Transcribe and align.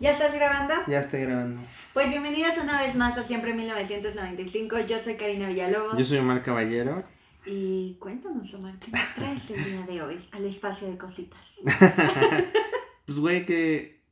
¿Ya 0.00 0.10
estás 0.12 0.34
grabando? 0.34 0.74
Ya 0.88 1.00
estoy 1.00 1.20
grabando. 1.20 1.62
Pues 1.92 2.08
bienvenidas 2.08 2.58
una 2.58 2.82
vez 2.82 2.96
más 2.96 3.16
a 3.16 3.22
Siempre 3.24 3.54
1995. 3.54 4.80
Yo 4.80 5.00
soy 5.00 5.14
Karina 5.14 5.48
Villalobos. 5.48 5.96
Yo 5.96 6.04
soy 6.04 6.18
Omar 6.18 6.42
Caballero. 6.42 7.04
Y 7.46 7.96
cuéntanos, 8.00 8.52
Omar, 8.54 8.74
¿qué 8.80 8.90
nos 8.90 9.14
traes 9.14 9.50
el 9.50 9.64
día 9.64 9.86
de 9.86 10.02
hoy 10.02 10.28
al 10.32 10.44
espacio 10.46 10.88
de 10.88 10.98
cositas? 10.98 11.40
pues, 13.06 13.18
güey, 13.18 13.46
que, 13.46 14.02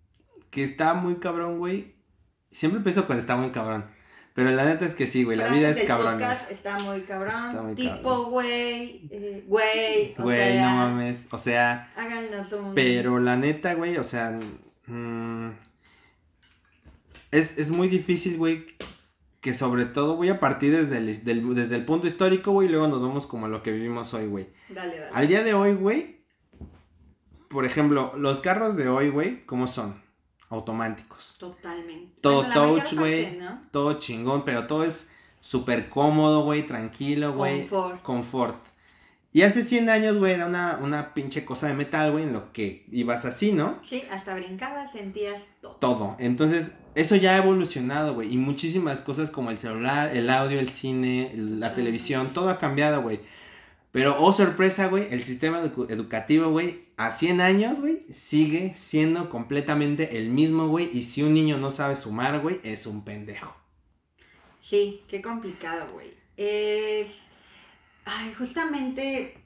que 0.51 0.63
está 0.63 0.95
muy 0.95 1.17
cabrón, 1.17 1.59
güey. 1.59 1.97
Siempre 2.51 2.79
empiezo 2.79 3.07
cuando 3.07 3.21
está 3.21 3.37
muy 3.37 3.51
cabrón. 3.51 3.87
Pero 4.35 4.51
la 4.51 4.65
neta 4.65 4.87
es 4.87 4.95
que 4.95 5.07
sí, 5.07 5.25
güey, 5.25 5.37
la 5.37 5.49
vida 5.49 5.71
es 5.71 5.83
cabrón. 5.83 6.23
Está 6.49 6.79
muy 6.79 7.03
cabrón. 7.03 7.49
Está 7.49 7.63
muy 7.63 7.75
tipo, 7.75 8.27
güey, 8.27 9.09
eh, 9.11 9.45
güey. 9.47 10.15
Güey, 10.17 10.59
no 10.59 10.71
mames. 10.77 11.27
O 11.31 11.39
sea. 11.39 11.93
Háganos 11.97 12.53
un. 12.53 12.75
Pero 12.75 13.19
la 13.19 13.37
neta, 13.37 13.75
güey, 13.75 13.97
o 13.99 14.05
sea. 14.05 14.39
Mmm, 14.87 15.51
es, 17.33 17.59
es 17.59 17.71
muy 17.71 17.89
difícil, 17.89 18.37
güey, 18.37 18.67
que 19.41 19.55
sobre 19.55 19.87
todo 19.87 20.17
voy 20.17 20.29
a 20.29 20.39
partir 20.39 20.73
desde 20.75 20.99
el, 20.99 21.25
desde 21.55 21.75
el 21.75 21.85
punto 21.85 22.07
histórico, 22.07 22.53
güey, 22.53 22.69
y 22.69 22.71
luego 22.71 22.87
nos 22.87 23.01
vamos 23.01 23.27
como 23.27 23.47
a 23.47 23.49
lo 23.49 23.63
que 23.63 23.73
vivimos 23.73 24.15
hoy, 24.15 24.27
güey. 24.27 24.49
Dale, 24.69 24.99
dale. 24.99 25.11
Al 25.13 25.27
día 25.27 25.43
de 25.43 25.55
hoy, 25.55 25.75
güey, 25.75 26.23
por 27.49 27.65
ejemplo, 27.65 28.13
los 28.17 28.41
carros 28.41 28.77
de 28.77 28.89
hoy, 28.89 29.09
güey, 29.09 29.45
¿cómo 29.47 29.67
son? 29.67 30.01
Automáticos. 30.49 31.37
Totalmente. 31.39 32.21
Todo 32.21 32.47
touch, 32.53 32.95
güey. 32.95 33.39
Todo 33.71 33.95
chingón, 33.95 34.45
pero 34.45 34.67
todo 34.67 34.85
es 34.85 35.09
súper 35.41 35.89
cómodo, 35.89 36.45
güey, 36.45 36.67
tranquilo, 36.67 37.33
güey. 37.33 37.67
Confort. 37.67 38.03
Confort. 38.03 38.67
Y 39.35 39.43
hace 39.43 39.63
100 39.63 39.89
años, 39.89 40.19
güey, 40.19 40.35
era 40.35 40.47
una, 40.47 40.79
una 40.83 41.15
pinche 41.15 41.47
cosa 41.47 41.67
de 41.67 41.73
metal, 41.73 42.13
güey, 42.13 42.25
en 42.25 42.35
lo 42.35 42.53
que 42.53 42.85
ibas 42.93 43.25
así, 43.25 43.53
¿no? 43.53 43.81
Sí, 43.89 44.03
hasta 44.11 44.35
brincabas, 44.35 44.93
sentías 44.93 45.43
todo. 45.63 45.77
Todo. 45.77 46.17
Entonces, 46.19 46.73
eso 46.95 47.17
ya 47.17 47.35
ha 47.35 47.39
evolucionado, 47.39 48.13
güey. 48.13 48.35
Y 48.35 48.37
muchísimas 48.37 49.01
cosas 49.01 49.31
como 49.31 49.51
el 49.51 49.57
celular, 49.57 50.15
el 50.15 50.29
audio, 50.29 50.61
el 50.61 50.69
cine, 50.69 51.33
la 51.35 51.75
televisión, 51.75 52.35
todo 52.35 52.51
ha 52.51 52.59
cambiado, 52.59 53.01
güey. 53.01 53.21
Pero, 53.91 54.17
oh 54.19 54.35
sorpresa, 54.35 54.89
güey, 54.89 55.07
el 55.11 55.23
sistema 55.23 55.63
educativo, 55.89 56.51
güey, 56.51 56.85
a 56.99 57.11
100 57.11 57.41
años, 57.41 57.81
güey, 57.81 58.05
sigue 58.13 58.75
siendo 58.77 59.31
completamente 59.31 60.19
el 60.19 60.29
mismo, 60.29 60.69
güey. 60.69 60.91
Y 60.93 61.05
si 61.05 61.23
un 61.23 61.33
niño 61.33 61.57
no 61.57 61.71
sabe 61.71 61.97
sumar, 61.97 62.41
güey, 62.41 62.61
es 62.65 62.87
un 62.87 63.03
pendejo. 63.03 63.57
Sí, 64.61 65.03
qué 65.09 65.23
complicado, 65.23 65.87
güey. 65.95 66.13
Es 66.37 67.09
Ay, 68.05 68.35
justamente, 68.35 69.37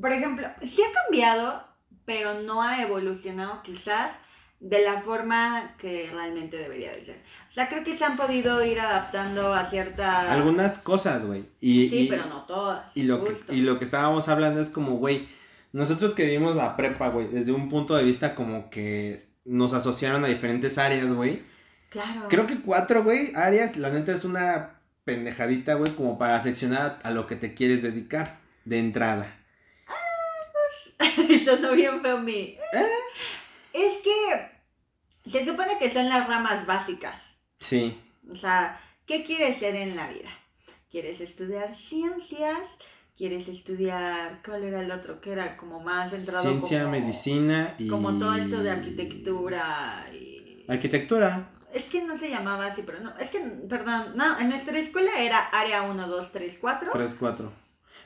por 0.00 0.12
ejemplo, 0.12 0.46
sí 0.62 0.82
ha 0.82 1.02
cambiado, 1.02 1.64
pero 2.04 2.40
no 2.42 2.62
ha 2.62 2.82
evolucionado 2.82 3.62
quizás 3.62 4.12
de 4.60 4.84
la 4.84 5.00
forma 5.00 5.74
que 5.78 6.10
realmente 6.12 6.58
debería 6.58 6.92
de 6.92 7.06
ser. 7.06 7.22
O 7.48 7.52
sea, 7.52 7.68
creo 7.68 7.82
que 7.82 7.96
se 7.96 8.04
han 8.04 8.16
podido 8.16 8.64
ir 8.64 8.78
adaptando 8.78 9.54
a 9.54 9.64
ciertas... 9.66 10.28
Algunas 10.28 10.78
cosas, 10.78 11.24
güey. 11.24 11.46
Y, 11.60 11.88
sí, 11.88 12.06
pero 12.10 12.26
no 12.26 12.42
todas. 12.44 12.94
Y 12.94 13.04
lo, 13.04 13.24
que, 13.24 13.36
y 13.54 13.62
lo 13.62 13.78
que 13.78 13.86
estábamos 13.86 14.28
hablando 14.28 14.60
es 14.60 14.68
como, 14.68 14.98
güey, 14.98 15.28
nosotros 15.72 16.12
que 16.12 16.24
vivimos 16.24 16.56
la 16.56 16.76
prepa, 16.76 17.08
güey, 17.08 17.28
desde 17.28 17.52
un 17.52 17.70
punto 17.70 17.96
de 17.96 18.04
vista 18.04 18.34
como 18.34 18.68
que 18.70 19.30
nos 19.46 19.72
asociaron 19.72 20.24
a 20.24 20.28
diferentes 20.28 20.76
áreas, 20.76 21.10
güey. 21.10 21.42
Claro. 21.88 22.26
Creo 22.28 22.46
que 22.46 22.60
cuatro, 22.60 23.02
güey, 23.02 23.32
áreas, 23.34 23.76
la 23.76 23.90
neta 23.90 24.12
es 24.12 24.24
una 24.24 24.79
pendejadita, 25.10 25.74
güey, 25.74 25.90
como 25.92 26.18
para 26.18 26.38
seccionar 26.38 27.00
a 27.02 27.10
lo 27.10 27.26
que 27.26 27.34
te 27.34 27.52
quieres 27.52 27.82
dedicar 27.82 28.38
de 28.64 28.78
entrada. 28.78 29.36
Ah, 31.02 31.06
pues, 31.16 31.30
eso 31.30 31.56
no 31.56 31.72
bien 31.72 32.02
feo. 32.02 32.22
¿Eh? 32.28 32.52
Es 33.72 34.02
que 34.04 35.30
se 35.30 35.46
supone 35.46 35.78
que 35.80 35.90
son 35.90 36.10
las 36.10 36.28
ramas 36.28 36.66
básicas. 36.66 37.14
Sí. 37.58 37.98
O 38.30 38.36
sea, 38.36 38.78
¿qué 39.06 39.24
quieres 39.24 39.58
ser 39.58 39.76
en 39.76 39.96
la 39.96 40.10
vida? 40.10 40.28
¿Quieres 40.90 41.22
estudiar 41.22 41.74
ciencias? 41.74 42.68
¿Quieres 43.16 43.48
estudiar, 43.48 44.42
cuál 44.44 44.62
era 44.64 44.82
el 44.82 44.90
otro? 44.90 45.22
Que 45.22 45.32
era 45.32 45.56
como 45.56 45.80
más 45.80 46.10
centrado 46.10 46.42
Ciencia, 46.42 46.86
medicina 46.86 47.74
y... 47.78 47.88
Como 47.88 48.18
todo 48.18 48.34
esto 48.34 48.62
de 48.62 48.70
arquitectura 48.70 50.04
y... 50.12 50.66
Arquitectura. 50.68 51.50
Es 51.72 51.84
que 51.84 52.02
no 52.02 52.18
se 52.18 52.30
llamaba 52.30 52.66
así, 52.66 52.82
pero 52.84 53.00
no. 53.00 53.16
Es 53.18 53.30
que, 53.30 53.40
perdón, 53.68 54.12
no, 54.16 54.38
en 54.38 54.48
nuestra 54.48 54.78
escuela 54.78 55.18
era 55.18 55.38
área 55.38 55.82
1, 55.82 56.08
2, 56.08 56.32
3, 56.32 56.56
4. 56.60 56.90
3, 56.92 57.16
4. 57.18 57.52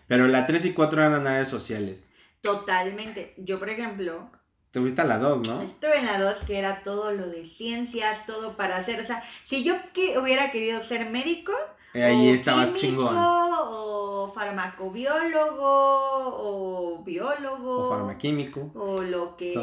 Pero 0.07 0.29
la 0.29 0.47
3 0.47 0.65
y 0.67 0.73
4 0.73 1.03
eran 1.03 1.27
áreas 1.27 1.49
sociales. 1.49 2.09
Totalmente. 2.41 3.35
Yo, 3.39 3.59
por 3.59 3.71
ejemplo. 3.71 4.31
Te 4.71 4.81
fuiste 4.81 5.01
a 5.01 5.05
la 5.05 5.19
2, 5.19 5.47
¿no? 5.47 5.63
Estuve 5.63 5.99
en 5.99 6.07
la 6.07 6.19
2, 6.19 6.45
que 6.47 6.59
era 6.59 6.83
todo 6.83 7.13
lo 7.13 7.29
de 7.29 7.49
ciencias, 7.49 8.27
todo 8.27 8.57
para 8.57 8.77
hacer. 8.77 9.01
O 9.01 9.07
sea, 9.07 9.23
si 9.47 9.65
yo 9.65 9.77
que 9.93 10.19
hubiera 10.19 10.51
querido 10.51 10.83
ser 10.83 11.09
médico, 11.11 11.53
ahí 12.03 12.31
estabas 12.31 12.75
chingón. 12.75 13.15
O 13.16 14.32
farmacobiólogo, 14.34 15.62
o 15.62 17.03
biólogo. 17.05 17.87
O 17.87 17.91
farmaquímico. 17.91 18.72
O 18.75 19.03
lo 19.03 19.37
que. 19.37 19.55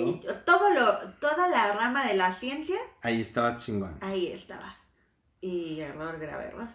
¿Todo? 0.46 0.70
lo, 0.74 0.98
toda 1.20 1.50
la 1.50 1.74
rama 1.74 2.08
de 2.08 2.16
la 2.16 2.34
ciencia. 2.34 2.78
Ahí 3.02 3.22
estabas 3.22 3.64
chingón. 3.66 3.98
Ahí 4.02 4.28
estaba. 4.28 4.78
Y 5.42 5.80
error 5.80 6.20
grave, 6.20 6.46
error. 6.46 6.68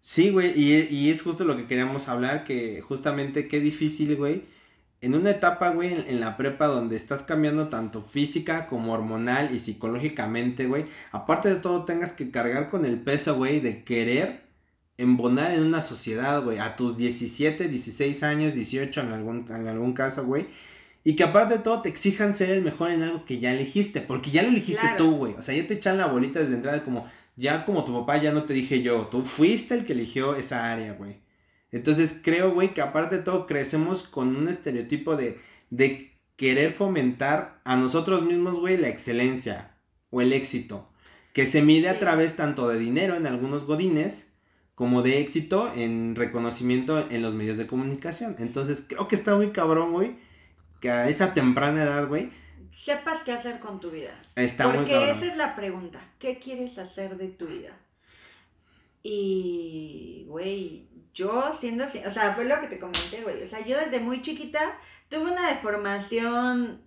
Sí, 0.00 0.30
güey, 0.30 0.52
y, 0.54 0.86
y 0.88 1.10
es 1.10 1.22
justo 1.22 1.44
lo 1.44 1.56
que 1.56 1.66
queríamos 1.66 2.08
hablar, 2.08 2.44
que 2.44 2.80
justamente 2.80 3.48
qué 3.48 3.58
difícil, 3.58 4.14
güey, 4.14 4.44
en 5.00 5.16
una 5.16 5.30
etapa, 5.30 5.70
güey, 5.70 5.92
en, 5.92 6.04
en, 6.06 6.20
la 6.20 6.36
prepa 6.36 6.68
donde 6.68 6.96
estás 6.96 7.24
cambiando 7.24 7.68
tanto 7.68 8.02
física 8.02 8.68
como 8.68 8.92
hormonal 8.92 9.52
y 9.52 9.58
psicológicamente, 9.58 10.66
güey, 10.66 10.84
aparte 11.10 11.48
de 11.48 11.56
todo 11.56 11.84
tengas 11.84 12.12
que 12.12 12.30
cargar 12.30 12.70
con 12.70 12.84
el 12.84 13.00
peso, 13.00 13.34
güey, 13.34 13.58
de 13.58 13.82
querer 13.82 14.45
embonar 14.98 15.52
en 15.52 15.62
una 15.62 15.82
sociedad, 15.82 16.42
güey, 16.42 16.58
a 16.58 16.76
tus 16.76 16.96
17, 16.96 17.68
16 17.68 18.22
años, 18.22 18.54
18 18.54 19.00
en 19.00 19.12
algún, 19.12 19.46
en 19.50 19.68
algún 19.68 19.92
caso, 19.92 20.24
güey. 20.24 20.46
Y 21.04 21.14
que 21.14 21.24
aparte 21.24 21.58
de 21.58 21.60
todo 21.62 21.82
te 21.82 21.88
exijan 21.88 22.34
ser 22.34 22.50
el 22.50 22.62
mejor 22.62 22.90
en 22.90 23.02
algo 23.02 23.24
que 23.24 23.38
ya 23.38 23.52
elegiste, 23.52 24.00
porque 24.00 24.30
ya 24.30 24.42
lo 24.42 24.48
elegiste 24.48 24.86
tú, 24.98 25.16
güey. 25.16 25.34
O 25.34 25.42
sea, 25.42 25.54
ya 25.54 25.66
te 25.66 25.74
echan 25.74 25.98
la 25.98 26.06
bolita 26.06 26.40
desde 26.40 26.54
entrada 26.54 26.84
como, 26.84 27.08
ya 27.36 27.64
como 27.64 27.84
tu 27.84 27.92
papá 27.92 28.16
ya 28.20 28.32
no 28.32 28.44
te 28.44 28.54
dije 28.54 28.82
yo, 28.82 29.06
tú 29.06 29.22
fuiste 29.22 29.74
el 29.74 29.84
que 29.84 29.92
eligió 29.92 30.34
esa 30.34 30.72
área, 30.72 30.94
güey. 30.94 31.20
Entonces 31.70 32.14
creo, 32.22 32.52
güey, 32.52 32.74
que 32.74 32.80
aparte 32.80 33.18
de 33.18 33.22
todo 33.22 33.46
crecemos 33.46 34.02
con 34.02 34.34
un 34.34 34.48
estereotipo 34.48 35.14
de, 35.16 35.38
de 35.70 36.18
querer 36.36 36.72
fomentar 36.72 37.60
a 37.64 37.76
nosotros 37.76 38.22
mismos, 38.22 38.54
güey, 38.54 38.76
la 38.76 38.88
excelencia 38.88 39.76
o 40.10 40.20
el 40.20 40.32
éxito, 40.32 40.90
que 41.32 41.46
se 41.46 41.62
mide 41.62 41.88
a 41.88 41.98
través 41.98 42.36
tanto 42.36 42.68
de 42.68 42.78
dinero 42.78 43.16
en 43.16 43.26
algunos 43.26 43.64
godines, 43.64 44.25
como 44.76 45.00
de 45.02 45.20
éxito 45.20 45.72
en 45.74 46.14
reconocimiento 46.14 47.08
en 47.10 47.22
los 47.22 47.34
medios 47.34 47.56
de 47.56 47.66
comunicación. 47.66 48.36
Entonces, 48.38 48.84
creo 48.86 49.08
que 49.08 49.16
está 49.16 49.34
muy 49.34 49.50
cabrón, 49.50 49.92
güey, 49.92 50.18
que 50.80 50.90
a 50.90 51.08
esa 51.08 51.32
temprana 51.32 51.82
edad, 51.82 52.06
güey, 52.06 52.30
sepas 52.72 53.22
qué 53.24 53.32
hacer 53.32 53.58
con 53.58 53.80
tu 53.80 53.90
vida. 53.90 54.20
Está 54.36 54.64
Porque 54.64 54.80
muy 54.80 54.90
cabrón. 54.90 55.16
esa 55.16 55.26
es 55.32 55.36
la 55.38 55.56
pregunta, 55.56 56.00
¿qué 56.18 56.38
quieres 56.38 56.76
hacer 56.76 57.16
de 57.16 57.28
tu 57.28 57.46
vida? 57.46 57.72
Y, 59.02 60.26
güey, 60.28 60.88
yo 61.14 61.56
siendo 61.58 61.84
así, 61.84 62.02
o 62.06 62.10
sea, 62.12 62.34
fue 62.34 62.44
lo 62.44 62.60
que 62.60 62.66
te 62.66 62.78
comenté, 62.78 63.22
güey, 63.22 63.42
o 63.42 63.48
sea, 63.48 63.64
yo 63.64 63.78
desde 63.78 64.00
muy 64.00 64.20
chiquita 64.20 64.78
tuve 65.08 65.32
una 65.32 65.48
deformación 65.48 66.82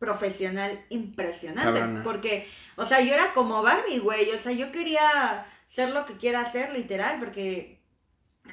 profesional 0.00 0.84
impresionante, 0.88 2.02
porque, 2.02 2.48
o 2.74 2.84
sea, 2.86 3.00
yo 3.00 3.14
era 3.14 3.32
como 3.34 3.62
Barbie, 3.62 4.00
güey, 4.00 4.32
o 4.32 4.42
sea, 4.42 4.50
yo 4.50 4.72
quería 4.72 5.46
ser 5.74 5.90
lo 5.90 6.06
que 6.06 6.16
quiera 6.16 6.40
hacer, 6.40 6.72
literal, 6.72 7.18
porque 7.18 7.80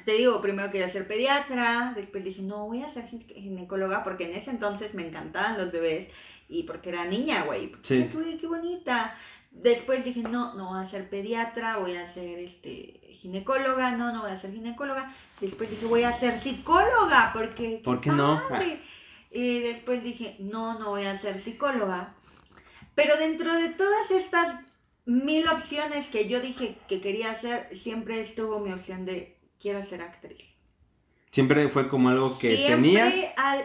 te 0.04 0.12
digo, 0.12 0.40
primero 0.40 0.70
quería 0.72 0.88
ser 0.88 1.06
pediatra, 1.06 1.92
después 1.94 2.24
dije, 2.24 2.42
no, 2.42 2.66
voy 2.66 2.82
a 2.82 2.92
ser 2.92 3.06
ginecóloga, 3.06 4.02
porque 4.02 4.24
en 4.24 4.32
ese 4.32 4.50
entonces 4.50 4.94
me 4.94 5.06
encantaban 5.06 5.58
los 5.58 5.70
bebés 5.70 6.08
y 6.48 6.64
porque 6.64 6.88
era 6.88 7.04
niña, 7.04 7.44
güey. 7.44 7.72
Sí. 7.82 8.10
Uy, 8.14 8.38
qué 8.38 8.46
bonita. 8.46 9.16
Después 9.52 10.04
dije, 10.04 10.22
no, 10.22 10.54
no 10.54 10.70
voy 10.70 10.84
a 10.84 10.88
ser 10.88 11.08
pediatra, 11.08 11.76
voy 11.76 11.96
a 11.96 12.12
ser 12.12 12.40
este, 12.40 13.00
ginecóloga, 13.20 13.92
no, 13.92 14.12
no 14.12 14.22
voy 14.22 14.32
a 14.32 14.40
ser 14.40 14.52
ginecóloga. 14.52 15.14
Después 15.40 15.70
dije, 15.70 15.86
voy 15.86 16.02
a 16.02 16.18
ser 16.18 16.40
psicóloga, 16.40 17.30
porque... 17.32 17.80
¿Por 17.84 18.00
qué 18.00 18.10
no? 18.10 18.42
Y 19.30 19.60
después 19.60 20.02
dije, 20.02 20.36
no, 20.40 20.78
no 20.78 20.90
voy 20.90 21.04
a 21.04 21.18
ser 21.18 21.40
psicóloga. 21.40 22.14
Pero 22.94 23.16
dentro 23.16 23.54
de 23.54 23.70
todas 23.70 24.10
estas 24.10 24.71
mil 25.04 25.46
opciones 25.48 26.06
que 26.06 26.28
yo 26.28 26.40
dije 26.40 26.76
que 26.88 27.00
quería 27.00 27.30
hacer, 27.30 27.68
siempre 27.76 28.20
estuvo 28.20 28.60
mi 28.60 28.72
opción 28.72 29.04
de 29.04 29.36
quiero 29.60 29.84
ser 29.84 30.02
actriz. 30.02 30.44
Siempre 31.30 31.68
fue 31.68 31.88
como 31.88 32.10
algo 32.10 32.38
que 32.38 32.56
siempre 32.56 32.90
tenías. 32.90 33.14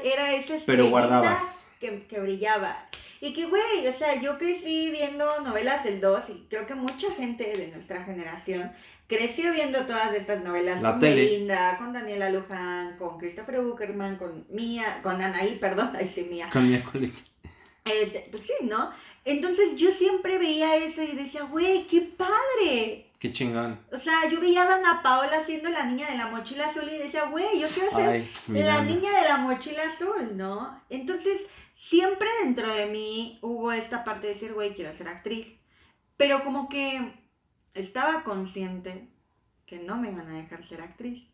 era 0.04 0.34
esa 0.34 0.56
pero 0.66 0.88
guardabas. 0.88 1.66
Que, 1.80 2.04
que 2.04 2.20
brillaba. 2.20 2.88
Y 3.20 3.34
que, 3.34 3.46
güey, 3.46 3.88
o 3.88 3.94
sea, 3.94 4.22
yo 4.22 4.38
crecí 4.38 4.92
viendo 4.92 5.42
novelas 5.42 5.84
del 5.84 6.00
2 6.00 6.22
y 6.30 6.48
creo 6.50 6.66
que 6.66 6.76
mucha 6.76 7.12
gente 7.16 7.44
de 7.58 7.68
nuestra 7.68 8.04
generación 8.04 8.72
creció 9.08 9.52
viendo 9.54 9.80
todas 9.86 10.14
estas 10.14 10.44
novelas 10.44 10.82
La 10.82 10.92
con 10.92 11.02
tele. 11.02 11.26
Belinda, 11.26 11.78
con 11.78 11.94
Daniela 11.94 12.30
Luján, 12.30 12.98
con 12.98 13.18
Christopher 13.18 13.62
Buckerman, 13.62 14.18
con 14.18 14.46
Mía, 14.50 15.00
con 15.02 15.22
Anaí, 15.22 15.58
perdón, 15.62 15.96
ahí 15.96 16.12
sí 16.14 16.28
Mía. 16.30 16.50
Con 16.52 16.70
Mía 16.70 16.84
Colich. 16.84 17.24
Este, 17.86 18.28
pues 18.32 18.46
sí, 18.46 18.54
¿no? 18.64 18.92
Entonces 19.28 19.76
yo 19.76 19.92
siempre 19.92 20.38
veía 20.38 20.78
eso 20.78 21.04
y 21.04 21.08
decía, 21.08 21.44
güey, 21.44 21.86
qué 21.88 22.00
padre. 22.00 23.08
Qué 23.20 23.30
chingón. 23.34 23.78
O 23.92 24.00
sea, 24.00 24.30
yo 24.32 24.40
veía 24.40 24.64
a 24.64 24.68
Dana 24.68 25.02
Paola 25.04 25.44
siendo 25.46 25.70
la 25.70 25.86
niña 25.86 26.10
de 26.10 26.18
la 26.18 26.28
mochila 26.28 26.68
azul 26.68 26.90
y 26.90 26.98
decía, 26.98 27.26
güey, 27.26 27.60
yo 27.60 27.68
quiero 27.68 27.92
ser 27.94 28.30
la 28.48 28.86
niña 28.86 29.12
de 29.20 29.28
la 29.28 29.36
mochila 29.40 29.82
azul, 29.84 30.38
¿no? 30.38 30.82
Entonces, 30.90 31.42
siempre 31.76 32.30
dentro 32.42 32.74
de 32.74 32.86
mí 32.86 33.38
hubo 33.42 33.74
esta 33.74 34.06
parte 34.06 34.28
de 34.28 34.34
decir, 34.34 34.54
güey, 34.54 34.74
quiero 34.74 34.96
ser 34.96 35.10
actriz. 35.10 35.46
Pero 36.16 36.46
como 36.46 36.70
que 36.70 37.12
estaba 37.74 38.24
consciente 38.24 39.10
que 39.66 39.78
no 39.78 39.98
me 39.98 40.10
iban 40.10 40.30
a 40.30 40.38
dejar 40.38 40.66
ser 40.66 40.80
actriz. 40.80 41.28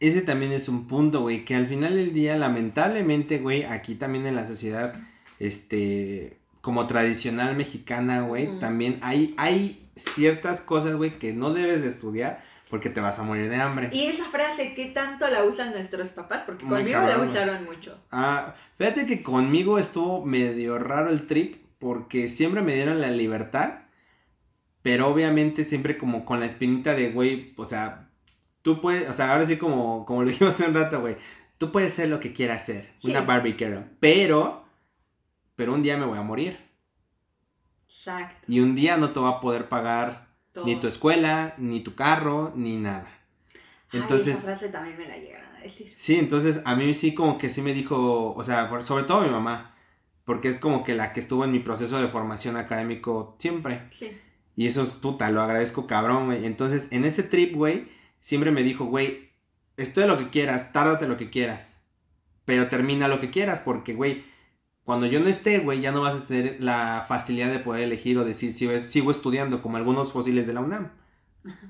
Ese 0.00 0.22
también 0.22 0.52
es 0.52 0.70
un 0.70 0.86
punto, 0.86 1.20
güey, 1.20 1.44
que 1.44 1.54
al 1.54 1.66
final 1.66 1.96
del 1.96 2.14
día, 2.14 2.38
lamentablemente, 2.38 3.40
güey, 3.40 3.64
aquí 3.64 3.94
también 3.94 4.24
en 4.24 4.36
la 4.36 4.46
sociedad, 4.46 4.98
este, 5.38 6.38
como 6.66 6.88
tradicional 6.88 7.54
mexicana, 7.54 8.22
güey, 8.22 8.58
también 8.58 8.98
hay, 9.00 9.36
hay 9.38 9.88
ciertas 9.94 10.60
cosas, 10.60 10.96
güey, 10.96 11.16
que 11.16 11.32
no 11.32 11.52
debes 11.52 11.82
de 11.82 11.88
estudiar 11.88 12.42
porque 12.68 12.90
te 12.90 13.00
vas 13.00 13.20
a 13.20 13.22
morir 13.22 13.48
de 13.48 13.54
hambre. 13.54 13.88
Y 13.92 14.06
esa 14.06 14.24
frase, 14.24 14.74
¿qué 14.74 14.86
tanto 14.86 15.28
la 15.28 15.44
usan 15.44 15.70
nuestros 15.70 16.08
papás? 16.08 16.42
Porque 16.44 16.66
conmigo 16.66 16.98
la 16.98 17.18
usaron 17.18 17.64
mucho. 17.66 17.96
Ah, 18.10 18.56
fíjate 18.78 19.06
que 19.06 19.22
conmigo 19.22 19.78
estuvo 19.78 20.26
medio 20.26 20.76
raro 20.80 21.10
el 21.10 21.28
trip 21.28 21.64
porque 21.78 22.28
siempre 22.28 22.62
me 22.62 22.74
dieron 22.74 23.00
la 23.00 23.10
libertad, 23.10 23.82
pero 24.82 25.06
obviamente 25.06 25.66
siempre 25.66 25.96
como 25.96 26.24
con 26.24 26.40
la 26.40 26.46
espinita 26.46 26.96
de, 26.96 27.12
güey, 27.12 27.54
o 27.56 27.64
sea, 27.64 28.10
tú 28.62 28.80
puedes, 28.80 29.08
o 29.08 29.12
sea, 29.12 29.30
ahora 29.30 29.46
sí 29.46 29.56
como, 29.56 30.04
como 30.04 30.24
lo 30.24 30.30
dijimos 30.30 30.54
hace 30.54 30.66
un 30.66 30.74
rato, 30.74 31.00
güey, 31.00 31.16
tú 31.58 31.70
puedes 31.70 31.94
ser 31.94 32.08
lo 32.08 32.18
que 32.18 32.32
quieras 32.32 32.64
ser, 32.66 32.92
una 33.04 33.20
Barbie 33.20 33.54
girl, 33.56 33.84
pero, 34.00 34.65
pero 35.56 35.74
un 35.74 35.82
día 35.82 35.96
me 35.96 36.06
voy 36.06 36.18
a 36.18 36.22
morir. 36.22 36.58
Exacto. 37.88 38.46
Y 38.46 38.60
un 38.60 38.74
día 38.76 38.96
no 38.96 39.10
te 39.10 39.20
va 39.20 39.30
a 39.30 39.40
poder 39.40 39.68
pagar 39.68 40.28
ni 40.64 40.76
tu 40.76 40.86
escuela, 40.86 41.54
ni 41.58 41.80
tu 41.80 41.94
carro, 41.94 42.52
ni 42.54 42.76
nada. 42.76 43.08
Entonces, 43.92 44.36
esa 44.36 44.44
frase 44.44 44.68
también 44.68 44.96
me 44.96 45.06
la 45.06 45.16
llegaron 45.16 45.54
a 45.54 45.60
decir. 45.60 45.92
Sí, 45.96 46.16
entonces 46.16 46.62
a 46.64 46.76
mí 46.76 46.94
sí 46.94 47.14
como 47.14 47.38
que 47.38 47.50
sí 47.50 47.62
me 47.62 47.74
dijo, 47.74 48.32
o 48.34 48.44
sea, 48.44 48.70
sobre 48.82 49.04
todo 49.04 49.22
mi 49.22 49.30
mamá, 49.30 49.74
porque 50.24 50.48
es 50.48 50.58
como 50.58 50.84
que 50.84 50.94
la 50.94 51.12
que 51.12 51.20
estuvo 51.20 51.44
en 51.44 51.52
mi 51.52 51.60
proceso 51.60 52.00
de 52.00 52.08
formación 52.08 52.56
académico 52.56 53.36
siempre. 53.38 53.88
Sí. 53.92 54.16
Y 54.56 54.66
eso 54.66 54.82
es 54.82 54.90
puta, 54.90 55.30
lo 55.30 55.42
agradezco 55.42 55.86
cabrón, 55.86 56.26
güey. 56.26 56.46
Entonces, 56.46 56.88
en 56.90 57.04
ese 57.04 57.22
trip, 57.22 57.54
güey, 57.54 57.88
siempre 58.20 58.50
me 58.50 58.62
dijo, 58.62 58.86
güey, 58.86 59.30
estoy 59.76 60.06
lo 60.06 60.18
que 60.18 60.30
quieras, 60.30 60.72
tárdate 60.72 61.06
lo 61.06 61.16
que 61.16 61.30
quieras, 61.30 61.78
pero 62.44 62.68
termina 62.68 63.08
lo 63.08 63.20
que 63.20 63.30
quieras, 63.30 63.60
porque, 63.60 63.94
güey, 63.94 64.24
cuando 64.86 65.06
yo 65.06 65.20
no 65.20 65.28
esté, 65.28 65.58
güey, 65.58 65.80
ya 65.80 65.92
no 65.92 66.00
vas 66.00 66.14
a 66.14 66.24
tener 66.24 66.56
la 66.60 67.04
facilidad 67.06 67.50
de 67.50 67.58
poder 67.58 67.82
elegir 67.82 68.16
o 68.16 68.24
decir 68.24 68.54
si 68.54 68.68
sigo 68.80 69.10
estudiando, 69.10 69.60
como 69.60 69.76
algunos 69.76 70.12
fósiles 70.12 70.46
de 70.46 70.54
la 70.54 70.60
UNAM, 70.60 70.92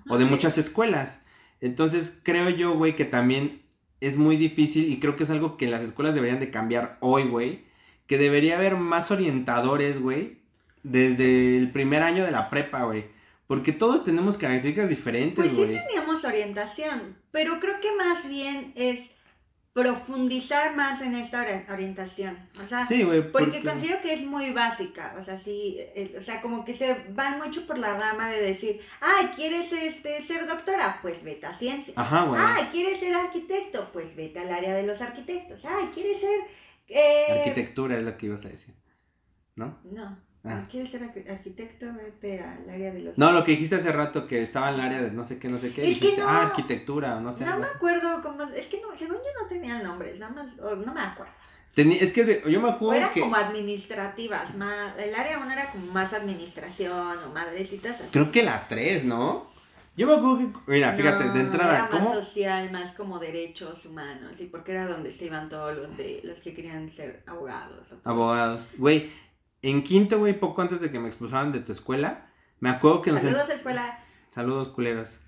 o 0.08 0.18
de 0.18 0.26
muchas 0.26 0.58
escuelas. 0.58 1.18
Entonces, 1.60 2.12
creo 2.22 2.50
yo, 2.50 2.74
güey, 2.74 2.94
que 2.94 3.06
también 3.06 3.62
es 4.00 4.18
muy 4.18 4.36
difícil 4.36 4.88
y 4.88 5.00
creo 5.00 5.16
que 5.16 5.24
es 5.24 5.30
algo 5.30 5.56
que 5.56 5.66
las 5.66 5.80
escuelas 5.80 6.14
deberían 6.14 6.38
de 6.38 6.50
cambiar 6.50 6.98
hoy, 7.00 7.24
güey, 7.24 7.64
que 8.06 8.18
debería 8.18 8.56
haber 8.56 8.76
más 8.76 9.10
orientadores, 9.10 10.00
güey, 10.00 10.38
desde 10.84 11.56
el 11.56 11.72
primer 11.72 12.04
año 12.04 12.24
de 12.24 12.30
la 12.30 12.50
prepa, 12.50 12.84
güey 12.84 13.16
porque 13.46 13.72
todos 13.72 14.04
tenemos 14.04 14.36
características 14.36 14.88
diferentes, 14.88 15.54
güey. 15.54 15.68
Pues 15.68 15.80
sí 15.80 15.86
teníamos 15.86 16.24
orientación, 16.24 17.16
pero 17.30 17.60
creo 17.60 17.80
que 17.80 17.94
más 17.94 18.28
bien 18.28 18.72
es 18.74 19.00
profundizar 19.76 20.74
más 20.74 21.02
en 21.02 21.14
esta 21.14 21.46
orientación. 21.68 22.34
O 22.64 22.66
sea, 22.66 22.86
sí, 22.86 23.02
güey. 23.02 23.30
Porque... 23.30 23.62
considero 23.62 24.00
que 24.00 24.14
es 24.14 24.24
muy 24.24 24.50
básica. 24.50 25.14
O 25.20 25.22
sea, 25.22 25.38
sí, 25.38 25.76
eh, 25.78 26.16
o 26.18 26.22
sea, 26.22 26.40
como 26.40 26.64
que 26.64 26.74
se 26.74 27.04
van 27.10 27.36
mucho 27.36 27.66
por 27.66 27.76
la 27.76 27.92
gama 27.92 28.30
de 28.30 28.40
decir, 28.40 28.80
ay, 29.02 29.26
¿quieres 29.36 29.70
este, 29.70 30.26
ser 30.26 30.46
doctora? 30.46 30.98
Pues 31.02 31.22
vete 31.22 31.44
a 31.44 31.58
ciencia. 31.58 31.92
Ajá, 31.94 32.24
güey. 32.24 32.40
Ay, 32.42 32.68
¿quieres 32.72 33.00
ser 33.00 33.14
arquitecto? 33.14 33.90
Pues 33.92 34.16
vete 34.16 34.38
al 34.38 34.50
área 34.50 34.74
de 34.74 34.84
los 34.84 34.98
arquitectos. 35.02 35.60
Ay, 35.66 35.90
¿quieres 35.92 36.20
ser... 36.20 36.40
Eh... 36.88 37.40
Arquitectura 37.40 37.98
es 37.98 38.02
lo 38.02 38.16
que 38.16 38.26
ibas 38.26 38.46
a 38.46 38.48
decir. 38.48 38.74
¿No? 39.56 39.78
No. 39.84 40.18
Ah. 40.48 40.62
¿Quieres 40.70 40.90
ser 40.90 41.02
arquitecto? 41.02 41.86
Vete 41.94 42.40
al 42.40 42.70
área 42.70 42.92
de 42.92 43.00
los... 43.00 43.18
No, 43.18 43.32
lo 43.32 43.44
que 43.44 43.52
dijiste 43.52 43.76
hace 43.76 43.92
rato, 43.92 44.26
que 44.26 44.42
estaba 44.42 44.68
en 44.68 44.76
el 44.76 44.80
área 44.80 45.02
de 45.02 45.10
no 45.10 45.24
sé 45.24 45.38
qué, 45.38 45.48
no 45.48 45.58
sé 45.58 45.72
qué. 45.72 45.90
Es 45.90 45.98
que 45.98 46.16
no, 46.16 46.28
ah, 46.28 46.42
arquitectura, 46.42 47.20
no 47.20 47.32
sé. 47.32 47.44
No 47.44 47.58
me 47.58 47.66
acuerdo 47.66 48.22
cómo... 48.22 48.44
Es 48.44 48.66
que 48.66 48.80
no, 48.80 48.96
según 48.96 49.16
yo 49.16 49.42
no 49.42 49.48
tenía 49.48 49.82
nombres, 49.82 50.18
nada 50.18 50.32
más... 50.32 50.56
no 50.56 50.94
me 50.94 51.00
acuerdo. 51.00 51.32
es 51.76 52.12
que 52.12 52.42
yo 52.48 52.60
me 52.60 52.68
acuerdo 52.70 52.88
o 52.88 52.94
eran 52.94 53.12
como 53.12 53.36
administrativas, 53.36 54.54
más... 54.54 54.96
El 54.98 55.14
área 55.14 55.38
1 55.38 55.50
era 55.50 55.72
como 55.72 55.92
más 55.92 56.12
administración 56.12 57.18
o 57.24 57.32
madrecitas. 57.32 57.96
Creo 58.10 58.30
que 58.30 58.42
la 58.42 58.68
3, 58.68 59.04
¿no? 59.04 59.56
Yo 59.96 60.06
me 60.06 60.12
acuerdo 60.12 60.38
que... 60.38 60.72
Mira, 60.72 60.92
fíjate, 60.92 61.30
de 61.30 61.40
entrada... 61.40 61.88
Era 61.88 62.04
más 62.04 62.18
social, 62.26 62.70
más 62.70 62.92
como 62.92 63.18
derechos 63.18 63.84
humanos, 63.86 64.32
y 64.38 64.44
porque 64.44 64.72
era 64.72 64.86
donde 64.86 65.10
se 65.10 65.24
iban 65.24 65.48
todos 65.48 65.74
los 65.74 65.96
de 65.96 66.20
los 66.22 66.38
que 66.40 66.52
querían 66.52 66.90
ser 66.90 67.22
abogados. 67.26 67.86
Abogados. 68.04 68.72
Güey, 68.76 69.10
en 69.62 69.82
quinto, 69.82 70.18
güey, 70.18 70.38
poco 70.38 70.62
antes 70.62 70.80
de 70.80 70.90
que 70.90 71.00
me 71.00 71.08
expulsaran 71.08 71.52
de 71.52 71.60
tu 71.60 71.72
escuela, 71.72 72.28
me 72.60 72.70
acuerdo 72.70 73.02
que 73.02 73.12
nos... 73.12 73.22
Saludos, 73.22 73.50
escuela. 73.50 73.98
Saludos, 74.28 74.68
culeros. 74.68 75.20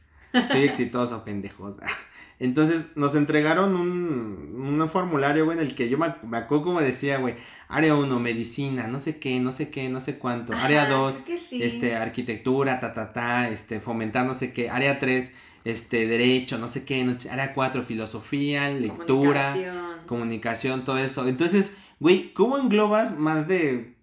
Soy 0.51 0.63
exitoso, 0.63 1.25
pendejos. 1.25 1.77
Entonces 2.41 2.87
nos 2.95 3.17
entregaron 3.17 3.75
un, 3.75 4.55
un 4.57 4.89
formulario, 4.89 5.45
güey, 5.45 5.59
en 5.59 5.65
el 5.65 5.75
que 5.75 5.89
yo 5.89 5.99
me, 5.99 6.07
acuerdo 6.07 6.63
como 6.63 6.81
decía, 6.81 7.19
güey, 7.19 7.35
área 7.67 7.97
1, 7.97 8.21
medicina, 8.21 8.87
no 8.87 9.01
sé 9.01 9.19
qué, 9.19 9.41
no 9.41 9.51
sé 9.51 9.71
qué, 9.71 9.89
no 9.89 10.01
sé 10.01 10.19
cuánto. 10.19 10.53
área 10.53 10.87
2, 10.89 11.23
este, 11.51 11.97
arquitectura, 11.97 12.79
ta, 12.79 12.95
ta, 12.95 13.13
ta, 13.13 13.49
este, 13.49 13.81
fomentar 13.81 14.25
no 14.25 14.37
sé 14.37 14.53
qué. 14.53 14.71
Área 14.71 15.01
3, 15.01 15.33
este, 15.65 16.07
derecho, 16.07 16.59
no 16.59 16.69
sé 16.69 16.85
qué. 16.85 17.05
área 17.29 17.55
4, 17.55 17.83
filosofía, 17.83 18.69
lectura, 18.69 19.53
comunicación. 19.53 20.07
comunicación, 20.07 20.85
todo 20.85 20.99
eso. 20.99 21.27
Entonces, 21.27 21.73
güey, 21.99 22.33
¿cómo 22.35 22.57
englobas 22.57 23.19
más 23.19 23.49
de 23.49 23.98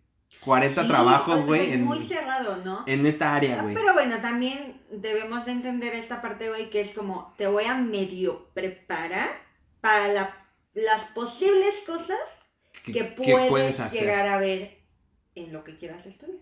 40 0.46 0.88
trabajos, 0.88 1.46
güey. 1.46 1.78
Muy 1.78 2.06
cerrado, 2.06 2.58
¿no? 2.64 2.84
En 2.88 3.06
esta 3.06 3.36
área, 3.36 3.64
güey. 3.64 3.74
Pero 3.74 3.94
bueno, 3.94 4.18
también 4.22 4.80
debemos 4.92 5.48
entender 5.48 5.96
esta 5.96 6.22
parte, 6.22 6.50
güey, 6.50 6.70
que 6.70 6.82
es 6.82 6.92
como 6.92 7.34
te 7.38 7.48
voy 7.48 7.66
a 7.66 7.76
medio 7.76 8.48
preparar 8.54 9.30
para 9.82 10.48
las 10.74 11.02
posibles 11.14 11.76
cosas 11.86 12.18
que, 12.84 13.04
puedes, 13.04 13.92
llegar 13.92 14.28
a 14.28 14.38
ver 14.38 14.78
en 15.34 15.52
lo 15.52 15.64
que 15.64 15.78
quieras 15.78 16.06
estudiar. 16.06 16.38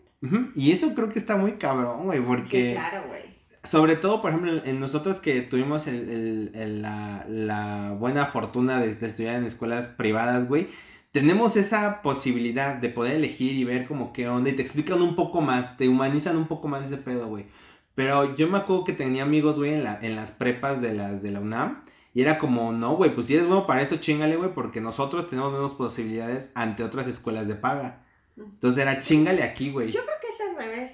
Y 0.55 0.71
eso 0.71 0.93
creo 0.93 1.09
que 1.09 1.19
está 1.19 1.35
muy 1.35 1.53
cabrón, 1.53 2.05
güey, 2.05 2.21
porque... 2.21 2.69
Sí, 2.69 2.73
claro, 2.73 3.07
güey. 3.07 3.23
Sobre 3.63 3.95
todo, 3.95 4.21
por 4.21 4.31
ejemplo, 4.31 4.61
en 4.63 4.79
nosotros 4.79 5.21
que 5.21 5.41
tuvimos 5.41 5.85
la, 5.87 7.95
buena 7.97 8.25
fortuna 8.25 8.79
de 8.79 8.91
estudiar 8.91 9.35
en 9.35 9.45
escuelas 9.45 9.87
privadas, 9.87 10.47
güey 10.47 10.67
tenemos 11.13 11.55
esa 11.55 12.01
posibilidad 12.01 12.75
de 12.75 12.89
poder 12.89 13.15
elegir 13.15 13.55
y 13.55 13.63
ver 13.63 13.87
como 13.87 14.11
qué 14.11 14.27
onda 14.27 14.49
y 14.49 14.53
te 14.53 14.63
explican 14.63 14.99
un 15.01 15.15
poco 15.15 15.41
más, 15.41 15.77
te 15.77 15.87
humanizan 15.87 16.35
un 16.35 16.47
poco 16.47 16.67
más 16.67 16.87
ese 16.87 16.97
pedo, 16.97 17.27
güey. 17.27 17.45
Pero 17.93 18.35
yo 18.35 18.47
me 18.47 18.57
acuerdo 18.57 18.83
que 18.83 18.93
tenía 18.93 19.21
amigos, 19.21 19.55
güey, 19.57 19.75
en, 19.75 19.83
la, 19.83 19.99
en 20.01 20.15
las 20.15 20.31
prepas 20.31 20.81
de 20.81 20.95
las 20.95 21.21
de 21.21 21.29
la 21.29 21.39
UNAM. 21.39 21.85
Y 22.15 22.23
era 22.23 22.39
como, 22.39 22.73
no, 22.73 22.95
güey, 22.95 23.13
pues 23.13 23.27
si 23.27 23.35
eres 23.35 23.45
bueno 23.45 23.67
para 23.67 23.83
esto, 23.83 23.97
chingale, 23.97 24.35
güey, 24.37 24.55
porque 24.55 24.81
nosotros 24.81 25.29
tenemos 25.29 25.51
menos 25.51 25.75
posibilidades 25.75 26.51
ante 26.55 26.83
otras 26.83 27.07
escuelas 27.07 27.47
de 27.47 27.55
paga. 27.55 28.03
Entonces 28.35 28.81
era 28.81 28.99
chingale 28.99 29.43
aquí, 29.43 29.69
güey. 29.69 29.91
Yo 29.91 30.01
creo 30.03 30.15
que 30.19 30.27
es 30.29 30.49
al 30.49 30.65
revés. 30.65 30.91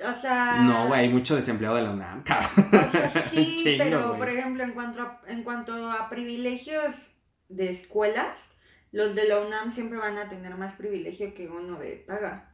O 0.00 0.20
sea. 0.22 0.62
No, 0.62 0.88
güey, 0.88 1.00
hay 1.00 1.08
mucho 1.10 1.36
desempleado 1.36 1.76
de 1.76 1.82
la 1.82 1.90
UNAM, 1.90 2.22
cabrón. 2.24 2.50
O 2.56 2.90
sea, 2.90 3.28
sí, 3.30 3.74
pero 3.76 4.16
por 4.16 4.28
ejemplo, 4.30 4.64
en 4.64 4.72
cuanto, 4.72 5.06
en 5.26 5.42
cuanto 5.42 5.90
a 5.90 6.08
privilegios 6.08 6.94
de 7.50 7.70
escuelas, 7.70 8.34
los 8.94 9.12
de 9.16 9.26
la 9.26 9.40
UNAM 9.40 9.74
siempre 9.74 9.98
van 9.98 10.16
a 10.18 10.28
tener 10.28 10.56
más 10.56 10.76
privilegio 10.76 11.34
que 11.34 11.48
uno 11.48 11.78
de 11.80 12.04
paga. 12.06 12.48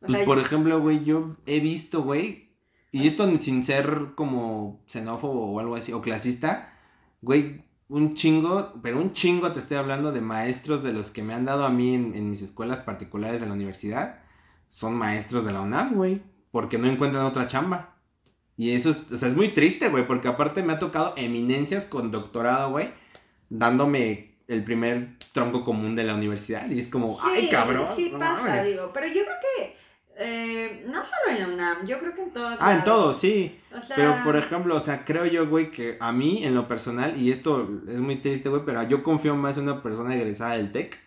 pues 0.00 0.22
por 0.24 0.38
ejemplo, 0.38 0.78
güey, 0.80 1.02
yo 1.02 1.36
he 1.46 1.60
visto, 1.60 2.02
güey, 2.02 2.50
y 2.90 3.08
esto 3.08 3.34
sin 3.38 3.64
ser 3.64 4.10
como 4.14 4.84
xenófobo 4.86 5.50
o 5.50 5.60
algo 5.60 5.76
así, 5.76 5.94
o 5.94 6.02
clasista, 6.02 6.74
güey, 7.22 7.64
un 7.88 8.14
chingo, 8.14 8.74
pero 8.82 8.98
un 8.98 9.14
chingo 9.14 9.50
te 9.52 9.60
estoy 9.60 9.78
hablando 9.78 10.12
de 10.12 10.20
maestros 10.20 10.82
de 10.82 10.92
los 10.92 11.10
que 11.10 11.22
me 11.22 11.32
han 11.32 11.46
dado 11.46 11.64
a 11.64 11.70
mí 11.70 11.94
en, 11.94 12.30
mis 12.30 12.42
escuelas 12.42 12.82
particulares 12.82 13.40
de 13.40 13.46
la 13.46 13.54
universidad, 13.54 14.20
son 14.68 14.94
maestros 14.94 15.46
de 15.46 15.52
la 15.52 15.62
UNAM, 15.62 15.94
güey, 15.94 16.20
porque 16.50 16.76
no 16.76 16.86
encuentran 16.86 17.24
otra 17.24 17.46
chamba. 17.46 17.96
Y 18.58 18.72
eso, 18.72 18.94
o 19.10 19.16
sea, 19.16 19.28
es 19.28 19.36
muy 19.36 19.48
triste, 19.48 19.88
güey, 19.88 20.06
porque 20.06 20.28
aparte 20.28 20.62
me 20.62 20.74
ha 20.74 20.78
tocado 20.78 21.14
eminencias 21.16 21.86
con 21.86 22.10
doctorado, 22.10 22.72
güey, 22.72 22.92
dándome 23.48 24.36
el 24.48 24.64
primer 24.64 25.17
tronco 25.32 25.64
común 25.64 25.94
de 25.96 26.04
la 26.04 26.14
universidad 26.14 26.68
y 26.70 26.78
es 26.78 26.86
como, 26.86 27.18
ay 27.22 27.48
cabrón. 27.48 27.86
Sí 27.96 28.12
pasa, 28.18 28.62
digo, 28.62 28.90
pero 28.92 29.06
yo 29.06 29.24
creo 29.24 29.36
que 29.56 29.78
eh, 30.20 30.84
no 30.86 30.94
solo 31.04 31.30
en 31.30 31.40
la 31.40 31.48
UNAM, 31.48 31.86
yo 31.86 32.00
creo 32.00 32.12
que 32.12 32.22
en 32.22 32.32
todos. 32.32 32.56
Ah, 32.58 32.74
en 32.74 32.84
todos, 32.84 33.20
sí. 33.20 33.60
Pero 33.94 34.16
por 34.24 34.34
ejemplo, 34.36 34.74
o 34.74 34.80
sea, 34.80 35.04
creo 35.04 35.26
yo, 35.26 35.46
güey, 35.48 35.70
que 35.70 35.96
a 36.00 36.10
mí 36.10 36.44
en 36.44 36.56
lo 36.56 36.66
personal, 36.66 37.16
y 37.16 37.30
esto 37.30 37.68
es 37.88 38.00
muy 38.00 38.16
triste, 38.16 38.48
güey, 38.48 38.62
pero 38.66 38.82
yo 38.88 39.04
confío 39.04 39.36
más 39.36 39.56
en 39.58 39.64
una 39.64 39.80
persona 39.80 40.16
egresada 40.16 40.56
del 40.56 40.72
TEC 40.72 40.98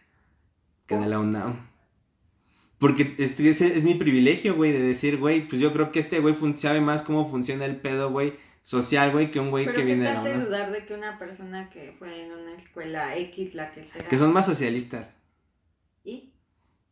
que 0.85 0.95
de 0.95 1.07
la 1.07 1.19
UNAM. 1.19 1.67
Porque 2.77 3.13
este, 3.17 3.49
ese 3.49 3.77
es 3.77 3.83
mi 3.83 3.95
privilegio, 3.95 4.55
güey, 4.55 4.71
de 4.71 4.81
decir, 4.81 5.17
güey, 5.17 5.45
pues 5.47 5.61
yo 5.61 5.73
creo 5.73 5.91
que 5.91 5.99
este 5.99 6.19
güey 6.19 6.35
sabe 6.55 6.79
más 6.79 7.01
cómo 7.01 7.29
funciona 7.29 7.65
el 7.65 7.75
pedo, 7.75 8.11
güey, 8.11 8.33
social, 8.61 9.11
güey, 9.11 9.31
que 9.31 9.39
un 9.39 9.49
güey 9.49 9.65
que 9.65 9.83
viene 9.83 10.05
de 10.05 10.13
la 10.13 10.23
te 10.23 10.29
hace 10.29 10.39
dudar 10.39 10.71
de 10.71 10.85
que 10.85 10.93
una 10.93 11.17
persona 11.17 11.69
que 11.69 11.95
fue 11.97 12.25
en 12.25 12.31
una 12.31 12.55
escuela 12.55 13.15
X, 13.17 13.55
la 13.55 13.71
que 13.71 13.85
sea... 13.85 14.07
Que 14.07 14.17
son 14.17 14.33
más 14.33 14.45
socialistas. 14.45 15.15
¿Y? 16.03 16.33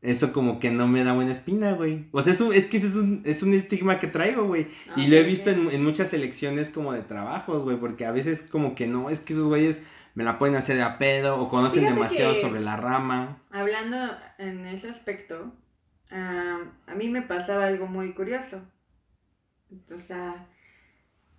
Eso 0.01 0.31
como 0.31 0.59
que 0.59 0.71
no 0.71 0.88
me 0.88 1.03
da 1.03 1.13
buena 1.13 1.31
espina, 1.31 1.73
güey. 1.73 2.07
O 2.11 2.21
sea, 2.21 2.33
es, 2.33 2.39
es 2.39 2.65
que 2.67 2.77
es 2.77 2.95
un, 2.95 3.21
es 3.25 3.43
un 3.43 3.53
estigma 3.53 3.99
que 3.99 4.07
traigo, 4.07 4.45
güey. 4.45 4.67
y 4.95 5.07
lo 5.07 5.17
he 5.17 5.23
visto 5.23 5.49
en, 5.49 5.69
en, 5.71 5.83
muchas 5.83 6.13
elecciones 6.13 6.69
como 6.69 6.93
de 6.93 7.01
trabajos, 7.01 7.63
güey, 7.63 7.77
porque 7.77 8.05
a 8.05 8.11
veces 8.11 8.41
como 8.41 8.75
que 8.75 8.88
no, 8.88 9.09
es 9.09 9.19
que 9.19 9.33
esos 9.33 9.47
güeyes 9.47 9.79
me 10.15 10.23
la 10.23 10.39
pueden 10.39 10.55
hacer 10.55 10.75
de 10.75 10.83
a 10.83 10.97
pedo 10.97 11.39
o 11.39 11.49
conocen 11.49 11.85
demasiado 11.85 12.33
sobre 12.35 12.61
la 12.61 12.77
rama. 12.77 13.41
Hablando 13.51 13.97
en 14.38 14.65
ese 14.65 14.89
aspecto, 14.89 15.53
a 16.09 16.95
mí 16.95 17.09
me 17.09 17.21
pasaba 17.21 17.67
algo 17.67 17.88
muy 17.88 18.13
curioso. 18.13 18.61
Entonces, 19.71 20.17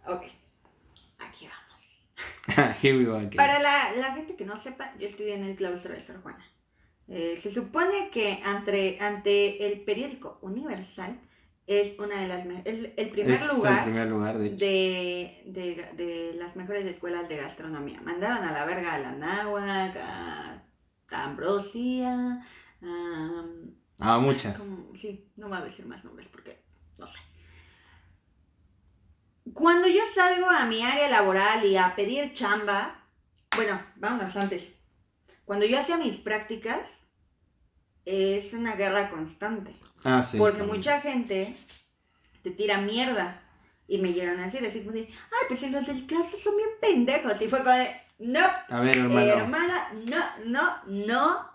ok, 0.07 0.23
aquí 1.19 1.49
vamos. 1.49 2.76
Here 2.83 2.99
we 2.99 3.04
go 3.04 3.19
Para 3.37 3.61
la, 3.61 3.92
la, 3.97 4.12
gente 4.14 4.37
que 4.37 4.45
no 4.45 4.59
sepa, 4.59 4.95
yo 4.99 5.07
estudié 5.07 5.35
en 5.35 5.45
el 5.45 5.57
claustro 5.57 5.95
de 5.95 6.02
Sor 6.02 6.23
Juana. 6.23 6.45
Eh, 7.09 7.38
se 7.42 7.50
supone 7.52 8.11
que 8.11 8.40
ante, 8.45 8.99
ante 9.00 9.66
el 9.66 9.80
periódico 9.80 10.38
Universal 10.42 11.19
es 11.66 11.99
una 11.99 12.21
de 12.21 12.28
las 12.28 12.47
es 12.64 12.90
el 12.97 13.11
primer 13.11 13.40
lugar, 13.47 13.78
el 13.78 13.85
primer 13.85 14.09
lugar 14.09 14.38
de, 14.38 14.50
de, 14.50 15.42
de, 15.47 15.92
de, 15.97 16.35
las 16.35 16.57
mejores 16.57 16.85
escuelas 16.87 17.28
de 17.28 17.37
gastronomía. 17.37 18.00
Mandaron 18.02 18.38
a 18.38 18.52
la 18.52 18.64
verga 18.64 18.95
a 18.95 18.99
la 18.99 19.12
náhuac, 19.12 19.97
a 19.97 21.25
Ambrosia, 21.25 22.45
a 22.83 23.45
Ah, 24.00 24.19
muchas. 24.19 24.61
sí, 24.99 25.30
no 25.37 25.49
voy 25.49 25.59
a 25.59 25.62
decir 25.62 25.87
más 25.87 26.02
nombres 26.04 26.26
porque 26.28 26.64
no 26.99 27.07
sé. 27.07 27.19
Cuando 29.61 29.88
yo 29.88 30.00
salgo 30.14 30.49
a 30.49 30.64
mi 30.64 30.83
área 30.83 31.07
laboral 31.11 31.67
y 31.67 31.76
a 31.76 31.95
pedir 31.95 32.33
chamba, 32.33 32.95
bueno, 33.55 33.79
vámonos 33.97 34.35
antes. 34.35 34.64
Cuando 35.45 35.67
yo 35.67 35.79
hacía 35.79 35.99
mis 35.99 36.17
prácticas, 36.17 36.81
es 38.07 38.55
una 38.55 38.75
guerra 38.75 39.11
constante. 39.11 39.76
Ah, 40.02 40.25
sí. 40.25 40.38
Porque 40.38 40.62
mucha 40.62 41.02
gente 41.02 41.55
te 42.43 42.50
tira 42.52 42.79
mierda. 42.79 43.43
Y 43.87 43.99
me 43.99 44.14
llegan 44.14 44.40
a 44.40 44.47
decir 44.47 44.67
así 44.67 44.81
como 44.81 44.93
de, 44.93 45.11
ay, 45.11 45.47
pues 45.49 45.71
los 45.71 45.87
del 45.87 46.07
claustro 46.07 46.38
son 46.38 46.57
bien 46.57 46.71
pendejos. 46.81 47.38
Y 47.43 47.49
fue 47.49 47.59
como 47.59 47.76
de, 47.76 47.90
no. 48.19 48.47
A 48.69 48.81
ver, 48.81 48.97
hermano. 48.97 49.31
hermana, 49.31 49.93
no, 50.07 50.25
no, 50.47 50.85
no. 50.87 51.50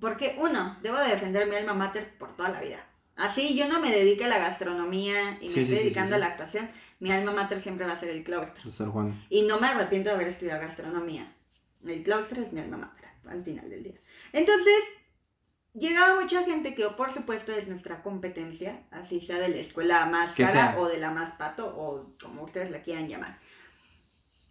Porque, 0.00 0.36
uno, 0.38 0.78
debo 0.82 0.98
de 0.98 1.08
defender 1.08 1.48
mi 1.48 1.56
alma 1.56 1.74
mater 1.74 2.16
por 2.16 2.36
toda 2.36 2.50
la 2.50 2.60
vida. 2.60 2.84
Así 3.18 3.56
yo 3.56 3.66
no 3.66 3.80
me 3.80 3.90
dedique 3.90 4.24
a 4.24 4.28
la 4.28 4.38
gastronomía 4.38 5.38
y 5.40 5.48
me 5.48 5.62
estoy 5.62 5.64
dedicando 5.64 6.14
a 6.14 6.18
la 6.20 6.26
actuación, 6.26 6.70
mi 7.00 7.12
alma 7.12 7.32
mater 7.32 7.62
siempre 7.62 7.86
va 7.86 7.92
a 7.92 8.00
ser 8.00 8.10
el 8.10 8.24
claustro. 8.24 8.90
Juan. 8.90 9.24
Y 9.30 9.42
no 9.42 9.60
me 9.60 9.68
arrepiento 9.68 10.10
de 10.10 10.16
haber 10.16 10.28
estudiado 10.28 10.60
gastronomía. 10.60 11.32
El 11.86 12.02
claustro 12.02 12.42
es 12.42 12.52
mi 12.52 12.60
alma 12.60 12.76
mater 12.76 13.08
al 13.26 13.44
final 13.44 13.68
del 13.68 13.84
día. 13.84 13.94
Entonces, 14.32 14.74
llegaba 15.74 16.20
mucha 16.20 16.44
gente 16.44 16.74
que, 16.74 16.88
por 16.90 17.12
supuesto, 17.12 17.52
es 17.52 17.68
nuestra 17.68 18.02
competencia, 18.02 18.82
así 18.90 19.20
sea 19.20 19.38
de 19.38 19.48
la 19.48 19.56
escuela 19.58 20.06
más 20.06 20.34
cara 20.34 20.76
o 20.78 20.88
de 20.88 20.98
la 20.98 21.10
más 21.10 21.32
pato 21.32 21.74
o 21.76 22.14
como 22.20 22.44
ustedes 22.44 22.70
la 22.70 22.82
quieran 22.82 23.08
llamar. 23.08 23.38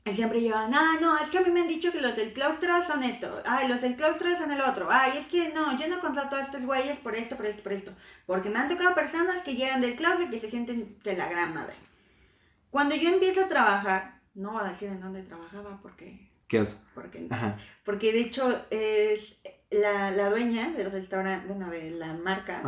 Y 0.05 0.13
siempre 0.13 0.39
llegaban, 0.39 0.73
ah, 0.73 0.97
no, 1.01 1.17
es 1.17 1.29
que 1.29 1.39
a 1.39 1.41
mí 1.41 1.51
me 1.51 1.59
han 1.59 1.67
dicho 1.67 1.91
que 1.91 1.99
los 1.99 2.15
del 2.15 2.31
claustro 2.31 2.81
son 2.83 3.03
esto, 3.03 3.41
ay, 3.45 3.67
los 3.67 3.81
del 3.81 3.97
claustro 3.97 4.37
son 4.37 4.51
el 4.51 4.61
otro, 4.61 4.87
ay, 4.89 5.17
es 5.17 5.27
que 5.27 5.49
no, 5.49 5.77
yo 5.77 5.89
no 5.89 5.99
contrato 5.99 6.37
a 6.37 6.43
estos 6.43 6.61
güeyes 6.61 6.97
por 6.99 7.13
esto, 7.13 7.35
por 7.35 7.45
esto, 7.45 7.61
por 7.61 7.73
esto, 7.73 7.91
porque 8.25 8.49
me 8.49 8.57
han 8.57 8.69
tocado 8.69 8.95
personas 8.95 9.43
que 9.43 9.55
llegan 9.55 9.81
del 9.81 9.97
claustro 9.97 10.27
y 10.27 10.29
que 10.29 10.39
se 10.39 10.49
sienten 10.49 10.97
de 11.03 11.17
la 11.17 11.27
gran 11.27 11.53
madre. 11.53 11.75
Cuando 12.69 12.95
yo 12.95 13.09
empiezo 13.09 13.45
a 13.45 13.47
trabajar, 13.47 14.21
no 14.33 14.53
voy 14.53 14.61
a 14.63 14.69
decir 14.69 14.89
en 14.89 15.01
dónde 15.01 15.23
trabajaba 15.23 15.79
porque... 15.81 16.27
¿Qué? 16.47 16.65
Porque, 16.95 17.27
porque 17.83 18.13
de 18.13 18.21
hecho 18.21 18.65
es 18.69 19.35
la, 19.69 20.11
la 20.11 20.29
dueña 20.29 20.69
del 20.71 20.91
restaurante, 20.91 21.45
bueno, 21.47 21.69
de 21.69 21.91
la 21.91 22.13
marca, 22.13 22.61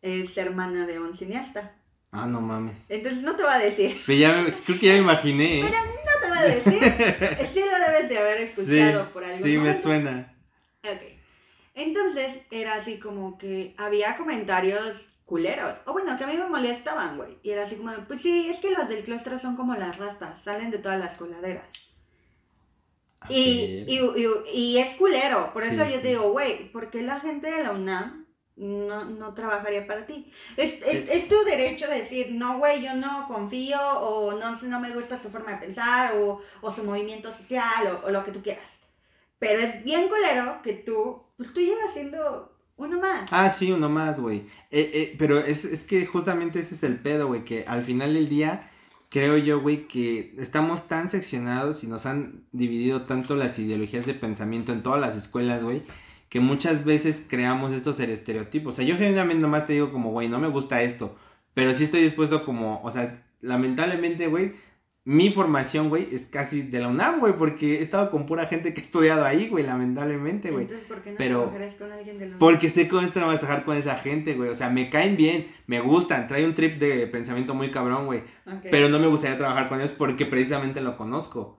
es 0.00 0.36
hermana 0.38 0.86
de 0.86 1.00
un 1.00 1.14
cineasta. 1.14 1.74
Ah, 2.12 2.26
no 2.26 2.40
mames. 2.40 2.86
Entonces 2.88 3.22
no 3.22 3.36
te 3.36 3.42
voy 3.42 3.52
a 3.52 3.58
decir. 3.58 4.00
Pero 4.06 4.18
ya 4.18 4.44
creo 4.64 4.78
que 4.78 4.86
ya 4.86 4.92
me 4.94 4.98
imaginé. 5.00 5.60
¿eh? 5.60 5.62
Pero 5.70 5.78
no 5.78 6.20
te 6.20 6.28
voy 6.28 6.38
a 6.38 6.54
decir. 6.54 7.48
sí 7.52 7.60
lo 7.60 7.92
debes 7.92 8.08
de 8.08 8.18
haber 8.18 8.38
escuchado 8.38 9.12
por 9.12 9.22
algo. 9.22 9.44
Sí, 9.44 9.58
me 9.58 9.74
suena. 9.74 10.34
Ok. 10.82 11.02
Entonces 11.74 12.40
era 12.50 12.74
así 12.74 12.98
como 12.98 13.38
que 13.38 13.74
había 13.78 14.16
comentarios 14.16 15.06
culeros. 15.30 15.78
O 15.86 15.92
bueno, 15.92 16.18
que 16.18 16.24
a 16.24 16.26
mí 16.26 16.36
me 16.36 16.48
molestaban, 16.48 17.16
güey. 17.16 17.38
Y 17.42 17.50
era 17.50 17.62
así 17.62 17.76
como, 17.76 17.92
pues 18.08 18.20
sí, 18.20 18.48
es 18.50 18.58
que 18.58 18.72
los 18.72 18.88
del 18.88 19.04
claustro 19.04 19.38
son 19.38 19.56
como 19.56 19.76
las 19.76 19.96
rastas, 19.96 20.42
salen 20.42 20.70
de 20.70 20.78
todas 20.78 20.98
las 20.98 21.14
coladeras. 21.14 21.64
Y, 23.28 23.84
y, 23.86 24.00
y, 24.52 24.78
es 24.78 24.96
culero. 24.96 25.52
Por 25.52 25.62
eso 25.62 25.84
yo 25.84 26.00
te 26.00 26.08
digo, 26.08 26.32
güey, 26.32 26.72
¿por 26.72 26.90
qué 26.90 27.02
la 27.02 27.20
gente 27.20 27.50
de 27.50 27.62
la 27.62 27.72
UNAM 27.72 28.26
no, 28.60 29.04
no 29.04 29.32
trabajaría 29.34 29.86
para 29.86 30.06
ti. 30.06 30.30
Es, 30.56 30.74
es, 30.86 31.08
es 31.08 31.28
tu 31.28 31.42
derecho 31.44 31.86
de 31.86 32.02
decir, 32.02 32.32
no, 32.32 32.58
güey, 32.58 32.82
yo 32.82 32.94
no 32.94 33.26
confío 33.26 33.80
o 34.00 34.32
no, 34.32 34.60
no 34.60 34.80
me 34.80 34.92
gusta 34.92 35.18
su 35.18 35.30
forma 35.30 35.52
de 35.52 35.66
pensar 35.66 36.16
o, 36.16 36.42
o 36.60 36.72
su 36.72 36.84
movimiento 36.84 37.32
social 37.34 38.00
o, 38.04 38.10
lo 38.10 38.24
que 38.24 38.32
tú 38.32 38.42
quieras. 38.42 38.68
Pero 39.38 39.60
es 39.60 39.82
bien 39.82 40.08
colero 40.08 40.60
que 40.62 40.74
tú, 40.74 41.22
pues 41.36 41.52
tú 41.54 41.60
llegas 41.60 41.94
siendo 41.94 42.52
uno 42.80 42.98
más. 42.98 43.28
Ah, 43.30 43.50
sí, 43.50 43.70
uno 43.72 43.88
más, 43.88 44.18
güey. 44.18 44.38
Eh, 44.70 44.90
eh, 44.94 45.14
pero 45.18 45.38
es, 45.38 45.64
es 45.64 45.84
que 45.84 46.06
justamente 46.06 46.60
ese 46.60 46.74
es 46.74 46.82
el 46.82 46.98
pedo, 46.98 47.26
güey, 47.26 47.44
que 47.44 47.64
al 47.68 47.82
final 47.82 48.14
del 48.14 48.28
día 48.28 48.70
creo 49.10 49.36
yo, 49.36 49.60
güey, 49.60 49.86
que 49.86 50.34
estamos 50.38 50.88
tan 50.88 51.10
seccionados 51.10 51.84
y 51.84 51.88
nos 51.88 52.06
han 52.06 52.44
dividido 52.52 53.02
tanto 53.02 53.36
las 53.36 53.58
ideologías 53.58 54.06
de 54.06 54.14
pensamiento 54.14 54.72
en 54.72 54.82
todas 54.82 55.00
las 55.00 55.16
escuelas, 55.16 55.62
güey, 55.62 55.82
que 56.30 56.40
muchas 56.40 56.84
veces 56.84 57.22
creamos 57.28 57.72
estos 57.72 58.00
estereotipos. 58.00 58.74
O 58.74 58.76
sea, 58.76 58.84
yo 58.86 58.96
genuinamente 58.96 59.42
nomás 59.42 59.66
te 59.66 59.74
digo 59.74 59.92
como, 59.92 60.10
güey, 60.10 60.28
no 60.28 60.38
me 60.38 60.48
gusta 60.48 60.82
esto, 60.82 61.16
pero 61.52 61.74
sí 61.74 61.84
estoy 61.84 62.02
dispuesto 62.02 62.44
como, 62.46 62.80
o 62.82 62.90
sea, 62.90 63.22
lamentablemente, 63.42 64.28
güey, 64.28 64.54
mi 65.04 65.30
formación, 65.30 65.88
güey, 65.88 66.06
es 66.12 66.26
casi 66.26 66.62
de 66.62 66.78
la 66.78 66.88
UNAM, 66.88 67.20
güey, 67.20 67.32
porque 67.36 67.78
he 67.78 67.82
estado 67.82 68.10
con 68.10 68.26
pura 68.26 68.46
gente 68.46 68.74
que 68.74 68.80
ha 68.80 68.84
estudiado 68.84 69.24
ahí, 69.24 69.48
güey, 69.48 69.64
lamentablemente, 69.64 70.50
güey. 70.50 70.64
Entonces, 70.64 70.86
¿por 70.86 71.02
qué 71.02 71.12
no 71.12 71.16
pero, 71.16 71.52
con 71.78 71.92
alguien 71.92 72.18
de 72.18 72.26
la 72.26 72.26
UNAM? 72.26 72.38
Porque 72.38 72.68
sé 72.68 72.86
cómo 72.86 73.02
es 73.02 73.12
trabajar 73.12 73.64
con 73.64 73.76
esa 73.76 73.96
gente, 73.96 74.34
güey. 74.34 74.50
O 74.50 74.54
sea, 74.54 74.68
me 74.68 74.90
caen 74.90 75.16
bien, 75.16 75.46
me 75.66 75.80
gustan, 75.80 76.28
trae 76.28 76.44
un 76.44 76.54
trip 76.54 76.78
de 76.78 77.06
pensamiento 77.06 77.54
muy 77.54 77.70
cabrón, 77.70 78.06
güey. 78.06 78.22
Pero 78.70 78.88
no 78.88 78.98
me 78.98 79.06
gustaría 79.06 79.38
trabajar 79.38 79.68
con 79.68 79.80
ellos 79.80 79.92
porque 79.92 80.26
precisamente 80.26 80.80
lo 80.80 80.96
conozco. 80.96 81.58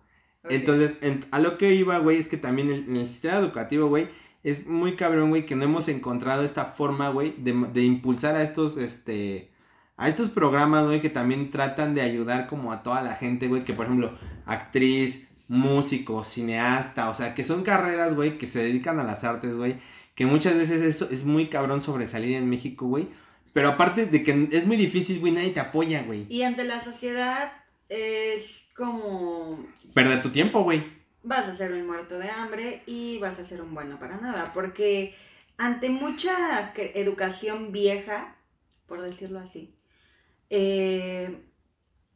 Entonces, 0.49 0.95
a 1.31 1.39
lo 1.39 1.57
que 1.57 1.73
iba, 1.73 1.97
güey, 1.99 2.17
es 2.17 2.27
que 2.27 2.37
también 2.37 2.71
en 2.71 2.95
el 2.95 3.09
sistema 3.09 3.37
educativo, 3.37 3.87
güey, 3.87 4.07
es 4.43 4.65
muy 4.67 4.93
cabrón, 4.93 5.29
güey, 5.29 5.45
que 5.45 5.55
no 5.55 5.63
hemos 5.63 5.87
encontrado 5.87 6.43
esta 6.43 6.65
forma, 6.65 7.09
güey, 7.09 7.35
de, 7.37 7.53
de, 7.73 7.83
impulsar 7.83 8.35
a 8.35 8.43
estos, 8.43 8.77
este, 8.77 9.50
a 10.01 10.07
estos 10.07 10.29
programas, 10.29 10.85
güey, 10.85 10.99
que 10.99 11.09
también 11.09 11.51
tratan 11.51 11.93
de 11.93 12.01
ayudar 12.01 12.47
como 12.47 12.71
a 12.71 12.81
toda 12.81 13.03
la 13.03 13.13
gente, 13.13 13.47
güey, 13.47 13.63
que 13.63 13.73
por 13.73 13.85
ejemplo, 13.85 14.17
actriz, 14.45 15.27
músico, 15.47 16.23
cineasta, 16.23 17.09
o 17.09 17.13
sea, 17.13 17.35
que 17.35 17.43
son 17.43 17.61
carreras, 17.61 18.15
güey, 18.15 18.39
que 18.39 18.47
se 18.47 18.63
dedican 18.63 18.97
a 18.97 19.03
las 19.03 19.23
artes, 19.23 19.55
güey, 19.55 19.75
que 20.15 20.25
muchas 20.25 20.55
veces 20.55 20.81
eso 20.81 21.07
es 21.11 21.23
muy 21.23 21.49
cabrón 21.49 21.81
sobresalir 21.81 22.35
en 22.35 22.49
México, 22.49 22.87
güey, 22.87 23.09
pero 23.53 23.69
aparte 23.69 24.07
de 24.07 24.23
que 24.23 24.49
es 24.51 24.65
muy 24.65 24.75
difícil, 24.75 25.19
güey, 25.19 25.33
nadie 25.33 25.51
te 25.51 25.59
apoya, 25.59 26.01
güey. 26.01 26.25
Y 26.29 26.41
ante 26.41 26.63
la 26.63 26.83
sociedad 26.83 27.51
es 27.87 28.63
como... 28.75 29.63
Perder 29.93 30.23
tu 30.23 30.29
tiempo, 30.29 30.63
güey 30.63 30.83
vas 31.23 31.47
a 31.47 31.55
ser 31.55 31.71
un 31.71 31.85
muerto 31.85 32.17
de 32.17 32.29
hambre 32.29 32.81
y 32.87 33.19
vas 33.19 33.37
a 33.37 33.45
ser 33.45 33.61
un 33.61 33.75
bueno 33.75 33.99
para 33.99 34.17
nada, 34.17 34.51
porque 34.53 35.15
ante 35.57 35.89
mucha 35.89 36.73
educación 36.75 37.71
vieja, 37.71 38.35
por 38.87 39.01
decirlo 39.01 39.39
así, 39.39 39.75
eh, 40.51 41.43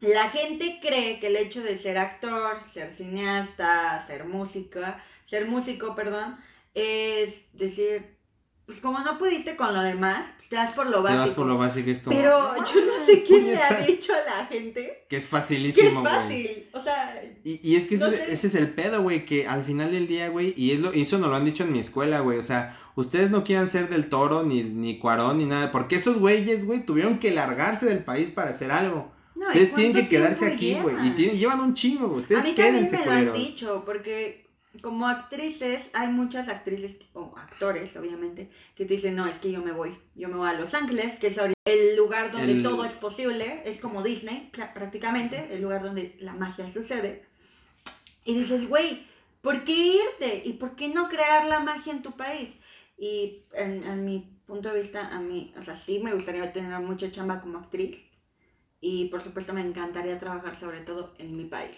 la 0.01 0.29
gente 0.29 0.79
cree 0.81 1.19
que 1.19 1.27
el 1.27 1.37
hecho 1.37 1.63
de 1.63 1.77
ser 1.77 1.97
actor, 1.97 2.57
ser 2.73 2.91
cineasta, 2.91 4.05
ser 4.05 4.25
música, 4.25 5.03
ser 5.25 5.47
músico, 5.47 5.95
perdón, 5.95 6.37
es 6.73 7.33
decir, 7.53 8.17
pues 8.65 8.79
como 8.79 8.99
no 8.99 9.17
pudiste 9.17 9.55
con 9.55 9.73
lo 9.73 9.81
demás, 9.81 10.33
pues 10.35 10.49
te 10.49 10.57
das 10.57 10.73
por 10.73 10.87
lo 10.87 11.01
básico. 11.01 11.21
Te 11.21 11.27
das 11.27 11.35
por 11.35 11.45
lo 11.45 11.57
básico, 11.57 11.89
es 11.89 11.99
como... 11.99 12.15
Pero 12.15 12.55
yo 12.57 12.85
no 12.85 13.05
sé 13.05 13.23
quién 13.23 13.45
le 13.47 13.57
ha 13.57 13.85
dicho 13.85 14.11
a 14.13 14.37
la 14.37 14.45
gente... 14.47 15.05
Que 15.07 15.15
es 15.15 15.29
facilísimo, 15.29 16.01
güey. 16.01 16.03
Que 16.03 16.09
es 16.09 16.21
fácil, 16.21 16.69
o 16.73 16.83
sea... 16.83 17.23
Y, 17.45 17.71
y 17.71 17.75
es 17.77 17.87
que 17.87 17.95
ese, 17.95 18.47
es 18.47 18.55
el 18.55 18.73
pedo, 18.73 19.01
güey, 19.01 19.25
que 19.25 19.47
al 19.47 19.63
final 19.63 19.91
del 19.91 20.07
día, 20.07 20.27
güey, 20.27 20.53
y 20.57 20.71
es 20.71 20.81
lo, 20.81 20.91
eso 20.91 21.19
nos 21.19 21.29
lo 21.29 21.35
han 21.37 21.45
dicho 21.45 21.63
en 21.63 21.71
mi 21.71 21.79
escuela, 21.79 22.19
güey, 22.19 22.37
o 22.37 22.43
sea, 22.43 22.77
ustedes 22.95 23.29
no 23.29 23.43
quieran 23.43 23.67
ser 23.67 23.89
del 23.89 24.09
Toro, 24.09 24.43
ni, 24.43 24.63
ni 24.63 24.97
Cuarón, 24.97 25.37
ni 25.37 25.45
nada, 25.45 25.71
porque 25.71 25.95
esos 25.95 26.17
güeyes, 26.17 26.65
güey, 26.65 26.85
tuvieron 26.85 27.19
que 27.19 27.31
largarse 27.31 27.85
del 27.85 28.03
país 28.03 28.31
para 28.31 28.49
hacer 28.49 28.71
algo. 28.71 29.11
No, 29.35 29.47
ustedes 29.47 29.73
tienen 29.73 29.93
que 29.93 30.07
quedarse 30.07 30.45
aquí, 30.45 30.75
güey, 30.75 30.95
y 31.07 31.11
tienen, 31.11 31.37
llevan 31.37 31.59
un 31.59 31.73
chingo, 31.73 32.07
güey, 32.07 32.21
ustedes 32.21 32.41
a 32.41 32.45
mí 32.45 32.53
quédense, 32.53 32.97
me 32.99 33.05
lo 33.05 33.11
han 33.11 33.33
dicho, 33.33 33.83
porque 33.85 34.45
como 34.81 35.07
actrices, 35.07 35.81
hay 35.93 36.07
muchas 36.09 36.47
actrices, 36.47 36.97
o 37.13 37.33
actores, 37.37 37.95
obviamente, 37.95 38.49
que 38.75 38.85
te 38.85 38.95
dicen, 38.95 39.15
no, 39.15 39.25
es 39.27 39.37
que 39.37 39.51
yo 39.51 39.61
me 39.61 39.71
voy, 39.71 39.97
yo 40.15 40.29
me 40.29 40.35
voy 40.35 40.49
a 40.49 40.53
Los 40.53 40.73
Ángeles, 40.73 41.17
que 41.19 41.27
es 41.27 41.37
el 41.65 41.95
lugar 41.95 42.31
donde 42.31 42.55
todo 42.61 42.85
es 42.85 42.93
posible, 42.93 43.61
es 43.65 43.79
como 43.79 44.03
Disney, 44.03 44.49
prácticamente, 44.51 45.49
el 45.51 45.61
lugar 45.61 45.83
donde 45.83 46.15
la 46.19 46.33
magia 46.33 46.71
sucede. 46.73 47.25
Y 48.23 48.39
dices, 48.39 48.67
güey, 48.67 49.05
¿por 49.41 49.63
qué 49.63 49.73
irte? 49.73 50.41
¿Y 50.45 50.53
por 50.53 50.75
qué 50.75 50.89
no 50.89 51.09
crear 51.09 51.47
la 51.47 51.59
magia 51.59 51.93
en 51.93 52.01
tu 52.01 52.11
país? 52.13 52.49
Y 52.97 53.45
en, 53.53 53.83
en 53.83 54.05
mi 54.05 54.39
punto 54.45 54.71
de 54.71 54.81
vista, 54.81 55.15
a 55.15 55.19
mí, 55.19 55.53
o 55.59 55.63
sea, 55.63 55.75
sí 55.75 55.99
me 55.99 56.13
gustaría 56.13 56.53
tener 56.53 56.79
mucha 56.79 57.11
chamba 57.11 57.41
como 57.41 57.59
actriz. 57.59 57.97
Y 58.79 59.05
por 59.05 59.23
supuesto 59.23 59.53
me 59.53 59.61
encantaría 59.61 60.17
trabajar 60.19 60.57
sobre 60.57 60.81
todo 60.81 61.13
en 61.17 61.35
mi 61.35 61.45
país. 61.45 61.77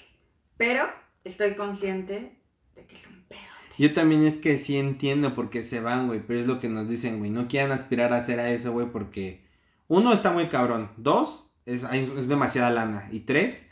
Pero 0.58 0.84
estoy 1.24 1.56
consciente 1.56 2.42
de 2.76 2.86
que 2.86 2.96
es 2.96 3.08
un 3.08 3.24
pedo. 3.28 3.40
Yo 3.78 3.94
también 3.94 4.24
es 4.24 4.38
que 4.38 4.58
sí 4.58 4.78
entiendo 4.78 5.36
por 5.36 5.50
qué 5.50 5.64
se 5.64 5.80
van, 5.80 6.08
güey, 6.08 6.22
pero 6.26 6.40
es 6.40 6.48
lo 6.48 6.60
que 6.60 6.68
nos 6.68 6.90
dicen, 6.90 7.20
güey. 7.20 7.30
No 7.30 7.48
quieran 7.48 7.72
aspirar 7.72 8.12
a 8.12 8.18
hacer 8.18 8.40
a 8.40 8.50
eso, 8.50 8.72
güey, 8.72 8.88
porque 8.92 9.46
uno 9.88 10.12
está 10.14 10.32
muy 10.32 10.46
cabrón. 10.46 10.92
Dos, 10.98 11.52
es, 11.66 11.84
es 11.84 12.28
demasiada 12.28 12.72
lana. 12.72 13.08
Y 13.12 13.22
tres, 13.22 13.68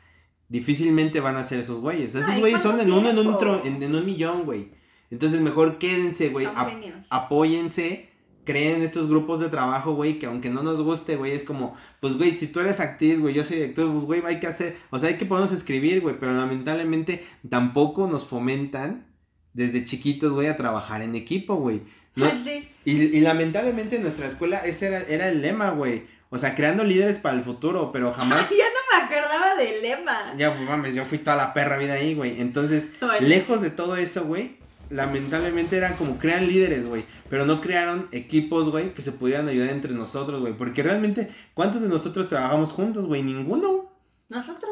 difícilmente 0.48 1.20
van 1.20 1.38
a 1.38 1.44
ser 1.44 1.60
esos 1.60 1.80
güeyes. 1.80 2.14
esos 2.14 2.38
güeyes 2.40 2.62
son 2.62 2.80
en 2.80 2.92
uno 2.92 3.10
en 3.10 3.18
un, 3.18 3.84
en, 3.84 3.96
un 3.96 4.06
millón, 4.06 4.46
güey. 4.46 4.72
Entonces 5.12 5.42
mejor 5.42 5.78
quédense, 5.78 6.30
güey. 6.30 6.48
Apóyense 7.10 8.10
creen 8.46 8.84
estos 8.84 9.10
grupos 9.10 9.40
de 9.40 9.50
trabajo, 9.50 9.96
güey, 9.96 10.20
que 10.20 10.28
aunque 10.28 10.50
no 10.50 10.64
nos 10.64 10.82
guste, 10.82 11.18
güey, 11.18 11.34
es 11.34 11.44
como, 11.44 11.76
pues, 12.00 12.16
güey, 12.16 12.32
si 12.32 12.48
tú 12.48 12.60
eres 12.60 12.80
actriz, 12.80 13.20
güey, 13.20 13.34
yo 13.34 13.44
soy 13.44 13.58
director, 13.58 13.92
pues, 13.92 14.06
güey, 14.06 14.22
hay 14.24 14.40
que 14.40 14.48
hacer, 14.48 14.78
o 14.92 15.00
sea, 15.00 15.10
hay 15.10 15.16
que 15.16 15.26
ponernos 15.26 15.52
a 15.52 15.56
escribir, 15.56 16.02
güey, 16.02 16.18
pero 16.20 16.32
lamentablemente 16.34 17.26
tampoco 17.50 18.08
nos 18.08 18.26
fomentan 18.26 19.08
desde 19.54 19.84
chiquitos, 19.84 20.32
güey, 20.32 20.48
a 20.48 20.58
trabajar 20.58 21.02
en 21.02 21.16
equipo, 21.16 21.56
güey. 21.56 21.82
¿no? 22.16 22.32
Y, 22.86 23.20
lamentablemente 23.20 23.98
en 23.98 24.04
nuestra 24.04 24.28
escuela 24.28 24.60
ese 24.60 24.88
era, 24.88 25.02
era 25.02 25.28
el 25.28 25.42
lema, 25.42 25.72
güey. 25.72 26.08
O 26.30 26.38
sea, 26.38 26.56
creando 26.56 26.84
líderes 26.84 27.20
para 27.20 27.36
el 27.36 27.44
futuro, 27.44 27.92
pero 27.92 28.14
jamás. 28.14 28.50
ya 28.50 28.66
no 28.66 28.98
me 28.98 29.04
acordaba 29.04 29.56
del 29.56 29.82
lema. 29.82 30.34
Ya, 30.38 30.54
pues 30.56 30.68
mames, 30.68 30.96
yo 30.96 31.06
fui 31.06 31.18
toda 31.18 31.36
la 31.36 31.54
perra 31.54 31.78
vida 31.78 31.94
ahí, 31.94 32.14
güey. 32.14 32.40
Entonces, 32.40 32.90
lejos 33.20 33.62
de 33.62 33.70
todo 33.70 33.96
eso, 33.96 34.26
güey, 34.26 34.58
lamentablemente 34.96 35.78
eran 35.78 35.96
como 35.96 36.18
crean 36.18 36.48
líderes, 36.48 36.88
güey. 36.88 37.06
Pero 37.30 37.46
no 37.46 37.62
crearon 37.62 38.08
equipos, 38.12 38.70
güey, 38.70 38.94
que 38.94 39.02
se 39.02 39.12
pudieran 39.12 39.48
ayudar 39.48 39.70
entre 39.70 39.94
nosotros, 39.94 40.42
güey. 40.42 40.54
Porque 40.54 40.84
realmente, 40.84 41.30
¿cuántos 41.54 41.82
de 41.82 41.90
nosotros 41.90 42.30
trabajamos 42.30 42.72
juntos, 42.72 43.06
güey? 43.06 43.22
Ninguno. 43.22 43.92
Nosotros. 44.30 44.72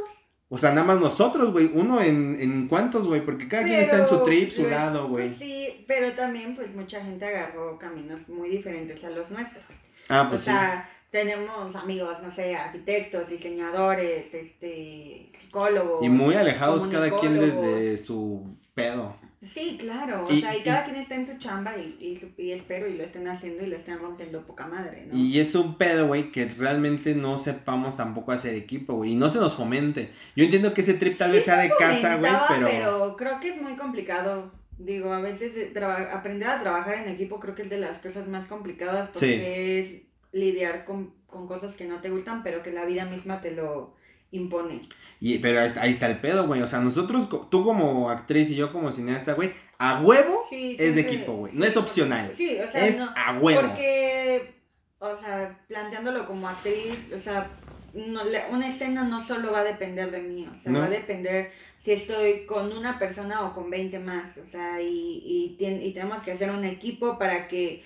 O 0.49 0.57
sea, 0.57 0.71
nada 0.71 0.85
más 0.85 0.99
nosotros, 0.99 1.51
güey. 1.51 1.69
Uno 1.73 2.01
en, 2.01 2.37
en 2.39 2.67
cuántos, 2.67 3.07
güey. 3.07 3.21
Porque 3.21 3.47
cada 3.47 3.63
quien 3.63 3.79
está 3.79 3.99
en 3.99 4.05
su 4.05 4.23
trip, 4.23 4.49
su 4.51 4.67
lado, 4.67 5.07
güey. 5.07 5.29
Pues 5.29 5.39
sí, 5.39 5.85
pero 5.87 6.11
también, 6.13 6.55
pues 6.55 6.73
mucha 6.73 7.03
gente 7.03 7.25
agarró 7.25 7.77
caminos 7.77 8.27
muy 8.29 8.49
diferentes 8.49 9.03
a 9.03 9.09
los 9.09 9.29
nuestros. 9.29 9.65
Ah, 10.09 10.27
pues 10.29 10.41
o 10.41 10.45
sea, 10.45 10.89
tenemos 11.11 11.75
amigos, 11.75 12.17
no 12.21 12.31
sé, 12.31 12.55
arquitectos, 12.55 13.29
diseñadores, 13.29 14.33
este, 14.33 15.31
psicólogos. 15.39 16.05
Y 16.05 16.09
muy 16.09 16.35
alejados 16.35 16.87
cada 16.87 17.09
quien 17.19 17.39
desde 17.39 17.97
su 17.97 18.57
pedo. 18.73 19.15
Sí, 19.45 19.77
claro, 19.79 20.25
o 20.25 20.31
sea, 20.31 20.55
y 20.55 20.61
cada 20.61 20.85
quien 20.85 20.95
está 20.95 21.15
en 21.15 21.25
su 21.25 21.37
chamba 21.37 21.75
y, 21.77 22.19
y, 22.37 22.51
espero 22.51 22.87
y 22.87 22.93
lo 22.93 23.03
estén 23.03 23.27
haciendo 23.27 23.63
y 23.63 23.67
lo 23.67 23.75
estén 23.75 23.99
rompiendo 23.99 24.45
poca 24.45 24.67
madre, 24.67 25.07
¿no? 25.07 25.17
Y 25.17 25.39
es 25.39 25.53
un 25.55 25.77
pedo, 25.77 26.07
güey, 26.07 26.31
que 26.31 26.45
realmente 26.45 27.13
no 27.13 27.37
sepamos 27.37 27.97
tampoco 27.97 28.31
hacer 28.31 28.55
equipo, 28.55 28.93
güey, 28.93 29.11
y 29.11 29.15
no 29.15 29.29
se 29.29 29.39
nos 29.39 29.55
fomente. 29.55 30.11
Yo 30.35 30.45
entiendo 30.45 30.73
que 30.73 30.81
ese 30.81 30.93
trip 30.93 31.17
tal 31.17 31.31
vez 31.31 31.43
sea 31.43 31.57
de 31.57 31.71
casa, 31.77 32.17
güey, 32.17 32.31
pero... 32.47 32.67
pero 32.67 33.15
creo 33.17 33.39
que 33.39 33.49
es 33.49 33.61
muy 33.61 33.75
complicado. 33.75 34.51
Digo, 34.77 35.13
a 35.13 35.19
veces 35.19 35.55
eh, 35.55 35.73
aprender 36.11 36.47
a 36.47 36.61
trabajar 36.61 36.95
en 36.95 37.09
equipo 37.09 37.39
creo 37.39 37.53
que 37.53 37.63
es 37.63 37.69
de 37.69 37.79
las 37.79 37.99
cosas 37.99 38.27
más 38.27 38.45
complicadas 38.47 39.09
porque 39.09 39.79
es 39.79 40.01
lidiar 40.31 40.85
con, 40.85 41.13
con 41.27 41.47
cosas 41.47 41.73
que 41.73 41.85
no 41.85 41.99
te 42.01 42.09
gustan, 42.09 42.43
pero 42.43 42.63
que 42.63 42.71
la 42.71 42.85
vida 42.85 43.05
misma 43.05 43.41
te 43.41 43.51
lo 43.51 43.93
impone. 44.33 44.81
Y, 45.19 45.37
pero 45.37 45.61
ahí 45.61 45.91
está, 45.91 46.07
el 46.07 46.19
pedo, 46.19 46.45
güey. 46.45 46.61
O 46.61 46.67
sea, 46.67 46.79
nosotros, 46.79 47.29
tú 47.49 47.63
como 47.63 48.09
actriz 48.09 48.49
y 48.49 48.55
yo 48.55 48.73
como 48.73 48.91
cineasta, 48.91 49.33
güey, 49.33 49.53
a 49.77 50.01
huevo 50.01 50.43
es 50.51 50.95
de 50.95 51.01
equipo, 51.01 51.33
güey. 51.33 51.53
no 51.53 51.63
es 51.63 51.77
opcional. 51.77 52.31
Sí, 52.35 52.57
o 52.59 52.69
sea, 52.71 52.87
es 52.87 52.99
a 52.99 53.37
huevo. 53.39 53.61
Porque, 53.61 54.55
o 54.99 55.17
sea, 55.17 55.59
planteándolo 55.67 56.27
como 56.27 56.49
actriz, 56.49 56.97
o 57.15 57.19
sea, 57.19 57.49
no, 57.93 58.21
una 58.51 58.67
escena 58.67 59.03
no 59.03 59.25
solo 59.25 59.51
va 59.51 59.59
a 59.59 59.63
depender 59.63 60.09
de 60.11 60.19
mí, 60.19 60.49
o 60.51 60.61
sea, 60.61 60.71
va 60.71 60.85
a 60.85 60.89
depender 60.89 61.51
si 61.77 61.91
estoy 61.91 62.45
con 62.45 62.75
una 62.75 62.97
persona 62.97 63.45
o 63.45 63.53
con 63.53 63.69
20 63.69 63.99
más, 63.99 64.37
o 64.37 64.47
sea, 64.49 64.81
y, 64.81 65.55
y, 65.57 65.57
y 65.59 65.93
tenemos 65.93 66.23
que 66.23 66.31
hacer 66.31 66.49
un 66.49 66.65
equipo 66.65 67.19
para 67.19 67.47
que 67.47 67.83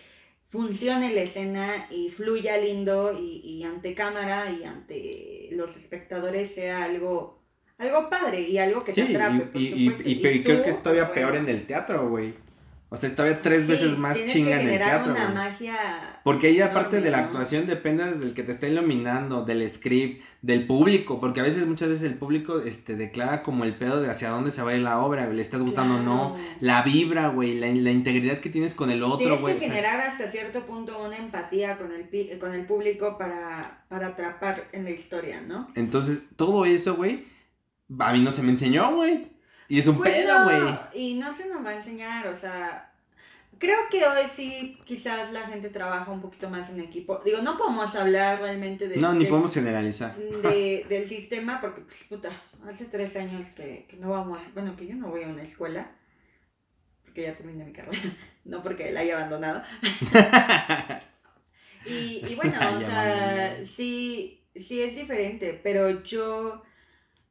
funcione 0.50 1.14
la 1.14 1.22
escena 1.22 1.88
y 1.90 2.10
fluya 2.10 2.58
lindo 2.58 3.18
y, 3.20 3.42
y, 3.44 3.64
ante 3.64 3.94
cámara 3.94 4.50
y 4.50 4.64
ante 4.64 5.47
los 5.58 5.76
espectadores 5.76 6.54
sea 6.54 6.84
algo 6.84 7.38
algo 7.78 8.10
padre 8.10 8.42
y 8.42 8.58
algo 8.58 8.84
que 8.84 8.94
te 8.94 9.04
atrape. 9.04 9.50
Y, 9.60 9.66
y, 9.66 9.96
y, 10.04 10.44
creo 10.44 10.64
que 10.64 10.70
es 10.70 10.82
todavía 10.82 11.12
peor 11.12 11.36
en 11.36 11.48
el 11.48 11.68
teatro, 11.68 12.10
güey. 12.10 12.34
O 12.90 12.98
sea, 12.98 13.14
todavía 13.16 13.42
tres 13.42 13.68
veces 13.68 13.98
más 13.98 14.18
chinga 14.26 14.62
en 14.62 14.70
el 14.70 14.78
teatro. 14.78 15.12
Una 15.12 15.30
magia 15.30 15.76
porque 16.28 16.48
ahí 16.48 16.60
aparte 16.60 17.00
de 17.00 17.10
la 17.10 17.20
actuación 17.20 17.68
depende 17.68 18.04
del 18.16 18.34
que 18.34 18.44
te 18.44 18.52
está 18.52 18.68
iluminando, 18.68 19.44
del 19.44 19.66
script, 19.70 20.22
del 20.42 20.68
público, 20.68 21.22
porque 21.22 21.40
a 21.40 21.44
veces, 21.44 21.66
muchas 21.66 21.88
veces 21.88 22.04
el 22.04 22.16
público 22.16 22.60
este, 22.60 22.98
declara 22.98 23.44
como 23.44 23.64
el 23.64 23.78
pedo 23.78 24.02
de 24.02 24.10
hacia 24.10 24.32
dónde 24.32 24.52
se 24.52 24.62
va 24.62 24.72
a 24.72 24.76
ir 24.76 24.82
la 24.82 25.00
obra, 25.00 25.30
le 25.30 25.42
estás 25.42 25.62
gustando 25.62 25.96
o 25.96 26.00
no, 26.00 26.36
la 26.60 26.82
vibra, 26.82 27.30
güey, 27.30 27.58
la, 27.58 27.68
la, 27.68 27.92
integridad 27.92 28.40
que 28.40 28.50
tienes 28.50 28.74
con 28.74 28.92
el 28.92 29.04
otro, 29.04 29.40
güey. 29.40 29.58
Tienes 29.58 29.78
que 29.78 29.82
generar 29.82 30.10
hasta 30.10 30.30
cierto 30.30 30.66
punto 30.66 31.02
una 31.02 31.16
empatía 31.16 31.78
con 31.78 31.94
el, 31.94 32.40
con 32.40 32.54
el 32.54 32.66
público 32.66 33.18
para, 33.18 33.86
para 33.88 34.08
atrapar 34.08 34.68
en 34.74 34.84
la 34.84 34.90
historia, 34.90 35.40
¿no? 35.40 35.70
Entonces, 35.76 36.24
todo 36.36 36.66
eso, 36.66 36.98
güey, 36.98 37.24
a 38.00 38.12
mí 38.12 38.20
no 38.20 38.32
se 38.32 38.44
me 38.44 38.52
enseñó, 38.52 38.94
güey. 38.94 39.37
Y 39.70 39.80
es 39.80 39.88
un 39.88 39.98
pues 39.98 40.12
pedo, 40.12 40.44
güey. 40.44 40.62
y 40.94 41.16
no 41.16 41.36
se 41.36 41.48
nos 41.48 41.66
va 41.66 41.72
a 41.72 41.78
enseñar, 41.78 42.28
o 42.28 42.38
sea, 42.38 42.88
creo 43.58 43.78
que 43.90 44.06
hoy 44.06 44.26
sí 44.34 44.78
quizás 44.86 45.32
la 45.32 45.42
gente 45.42 45.70
trabaja 45.70 46.12
un 46.12 46.22
poquito 46.22 46.50
más 46.50 46.70
en 46.70 46.80
equipo. 46.80 47.20
Digo, 47.24 47.42
no 47.42 47.58
podemos 47.58 47.94
hablar 47.96 48.40
realmente 48.40 48.88
de... 48.88 48.98
No, 48.98 49.14
ni 49.14 49.26
podemos 49.26 49.54
generalizar. 49.54 50.16
De, 50.16 50.86
del 50.90 51.08
sistema, 51.08 51.60
porque, 51.60 51.82
pues, 51.82 52.04
puta, 52.06 52.30
hace 52.68 52.86
tres 52.86 53.16
años 53.16 53.48
que, 53.56 53.86
que 53.90 53.98
no 53.98 54.10
vamos, 54.10 54.40
a, 54.40 54.50
bueno, 54.54 54.76
que 54.76 54.88
yo 54.88 54.96
no 54.96 55.10
voy 55.10 55.24
a 55.24 55.28
una 55.28 55.44
escuela, 55.44 55.92
porque 57.04 57.24
ya 57.24 57.36
terminé 57.36 57.66
mi 57.66 57.74
carrera, 57.74 58.16
no 58.46 58.64
porque 58.64 58.92
la 58.92 59.02
haya 59.02 59.18
abandonado. 59.18 59.64
y, 61.86 62.26
y 62.26 62.36
bueno, 62.36 62.58
o 62.76 62.80
sea, 62.80 63.58
sí, 63.66 64.44
sí 64.56 64.82
es 64.82 64.96
diferente, 64.96 65.60
pero 65.62 66.04
yo 66.04 66.64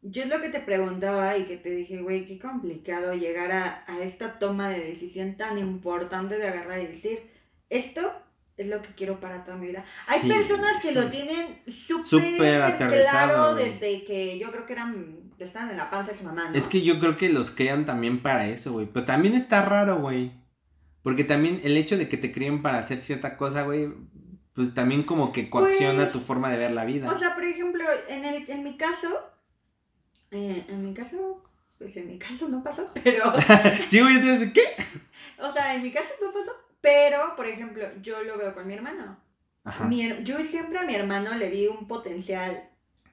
yo 0.02 0.22
es 0.22 0.28
lo 0.28 0.40
que 0.40 0.50
te 0.50 0.60
preguntaba 0.60 1.36
y 1.36 1.44
que 1.44 1.56
te 1.56 1.70
dije, 1.70 2.00
güey, 2.02 2.26
qué 2.26 2.38
complicado 2.38 3.14
llegar 3.14 3.52
a, 3.52 3.84
esta 4.02 4.38
toma 4.38 4.68
de 4.68 4.80
decisión 4.80 5.36
tan 5.36 5.58
importante 5.58 6.38
de 6.38 6.46
agarrar 6.46 6.80
y 6.80 6.86
decir, 6.86 7.30
esto 7.70 8.12
es 8.56 8.66
lo 8.68 8.80
que 8.80 8.88
quiero 8.94 9.20
para 9.20 9.44
toda 9.44 9.56
mi 9.56 9.68
vida. 9.68 9.84
Hay 10.08 10.28
personas 10.28 10.80
que 10.80 10.92
lo 10.92 11.10
tienen 11.10 11.58
súper 11.72 12.76
claro 12.76 13.54
desde 13.54 14.04
que 14.04 14.38
yo 14.38 14.50
creo 14.50 14.64
que 14.66 14.72
eran, 14.72 15.32
estaban 15.38 15.70
en 15.70 15.76
la 15.76 15.90
panza 15.90 16.12
de 16.12 16.18
su 16.18 16.24
mamá, 16.24 16.50
Es 16.54 16.68
que 16.68 16.82
yo 16.82 16.98
creo 17.00 17.16
que 17.16 17.28
los 17.28 17.50
crean 17.50 17.84
también 17.84 18.22
para 18.22 18.46
eso, 18.46 18.72
güey. 18.72 18.86
Pero 18.86 19.04
también 19.04 19.34
está 19.34 19.62
raro, 19.62 19.98
güey. 19.98 20.32
Porque 21.02 21.24
también 21.24 21.60
el 21.62 21.76
hecho 21.76 21.96
de 21.96 22.08
que 22.08 22.16
te 22.16 22.32
críen 22.32 22.62
para 22.62 22.78
hacer 22.78 22.98
cierta 22.98 23.36
cosa, 23.36 23.62
güey, 23.62 23.88
pues 24.54 24.72
también 24.72 25.02
como 25.02 25.32
que 25.32 25.50
coacciona 25.50 26.04
pues, 26.04 26.12
tu 26.12 26.20
forma 26.20 26.50
de 26.50 26.56
ver 26.56 26.72
la 26.72 26.84
vida. 26.84 27.12
O 27.12 27.18
sea, 27.18 27.34
por 27.34 27.44
ejemplo, 27.44 27.84
en, 28.08 28.24
el, 28.24 28.50
en 28.50 28.64
mi 28.64 28.76
caso, 28.78 29.08
eh, 30.36 30.64
en 30.68 30.84
mi 30.84 30.94
caso, 30.94 31.42
pues 31.78 31.96
en 31.96 32.06
mi 32.08 32.18
caso 32.18 32.48
no 32.48 32.62
pasó, 32.62 32.90
pero... 33.02 33.32
sí, 33.88 34.00
güey, 34.00 34.16
entonces, 34.16 34.52
¿qué? 34.52 34.62
O 35.38 35.52
sea, 35.52 35.74
en 35.74 35.82
mi 35.82 35.90
caso 35.90 36.08
no 36.22 36.32
pasó, 36.32 36.52
pero, 36.80 37.34
por 37.36 37.46
ejemplo, 37.46 37.86
yo 38.02 38.22
lo 38.22 38.38
veo 38.38 38.54
con 38.54 38.66
mi 38.66 38.74
hermano. 38.74 39.18
Ajá. 39.64 39.90
yo 40.22 40.38
siempre 40.46 40.78
a 40.78 40.84
mi 40.84 40.94
hermano 40.94 41.34
le 41.34 41.50
vi 41.50 41.66
un 41.66 41.88
potencial 41.88 42.70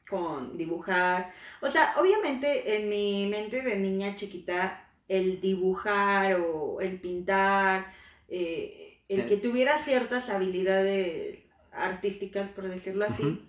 con 0.08 0.56
dibujar. 0.56 1.34
O 1.62 1.72
sea, 1.72 1.96
obviamente 1.98 2.78
en 2.78 2.90
mi 2.90 3.26
mente 3.26 3.64
de 3.64 3.80
niña 3.80 4.16
chiquita, 4.16 4.88
el 5.08 5.42
dibujar 5.42 6.36
o 6.36 6.80
el 6.80 7.00
pintar, 7.00 7.92
eh, 8.30 9.00
el 9.10 9.28
que 9.28 9.38
tuviera 9.38 9.80
ciertas 9.80 10.30
habilidades 10.30 11.40
artísticas, 11.72 12.50
por 12.50 12.68
decirlo 12.70 13.06
así, 13.06 13.42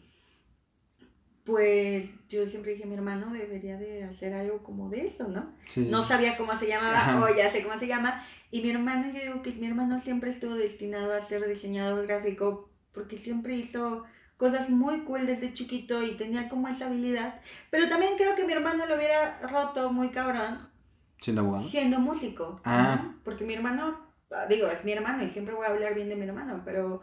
pues 1.45 2.09
yo 2.29 2.47
siempre 2.47 2.73
dije, 2.73 2.87
mi 2.87 2.95
hermano 2.95 3.33
debería 3.33 3.77
de 3.77 4.05
hacer 4.05 4.33
algo 4.35 4.63
como 4.63 4.89
de 4.89 5.09
eso, 5.09 5.29
¿no? 5.29 5.45
No 5.77 6.05
sabía 6.05 6.37
cómo 6.37 6.57
se 6.59 6.67
llamaba, 6.67 7.23
o 7.23 7.35
ya 7.35 7.51
sé 7.51 7.63
cómo 7.63 7.79
se 7.79 7.87
llama. 7.87 8.27
Y 8.51 8.63
mi 8.63 8.71
hermano, 8.71 9.13
yo 9.13 9.21
digo 9.21 9.43
que 9.43 9.53
mi 9.53 9.67
hermano 9.67 10.01
siempre 10.01 10.31
estuvo 10.31 10.55
destinado 10.55 11.13
a 11.13 11.23
ser 11.23 11.47
diseñador 11.47 12.07
gráfico 12.07 12.71
porque 12.93 13.19
siempre 13.19 13.57
hizo 13.57 14.05
cosas 14.37 14.71
muy 14.71 15.01
cool 15.05 15.27
desde 15.27 15.53
chiquito 15.53 16.03
y 16.03 16.13
tenía 16.13 16.49
como 16.49 16.69
esa 16.69 16.87
habilidad. 16.87 17.41
Pero 17.71 17.89
también 17.89 18.17
creo 18.17 18.35
que 18.35 18.47
mi 18.47 18.53
hermano 18.53 18.87
lo 18.87 18.95
hubiera 18.95 19.41
roto 19.49 19.93
muy 19.93 20.09
cabrón 20.09 20.73
¿Siendo 21.21 21.41
abogado? 21.41 21.69
Siendo 21.69 21.99
músico. 21.99 22.61
Ah. 22.65 23.15
Porque 23.25 23.45
mi 23.45 23.55
hermano, 23.55 23.99
ah, 24.31 24.47
digo, 24.47 24.67
es 24.69 24.85
mi 24.85 24.93
hermano 24.93 25.25
y 25.25 25.31
siempre 25.31 25.55
voy 25.55 25.67
a 25.67 25.71
hablar 25.71 25.95
bien 25.95 26.11
de 26.11 26.17
mi 26.17 26.27
hermano, 26.27 26.61
pero 26.67 27.01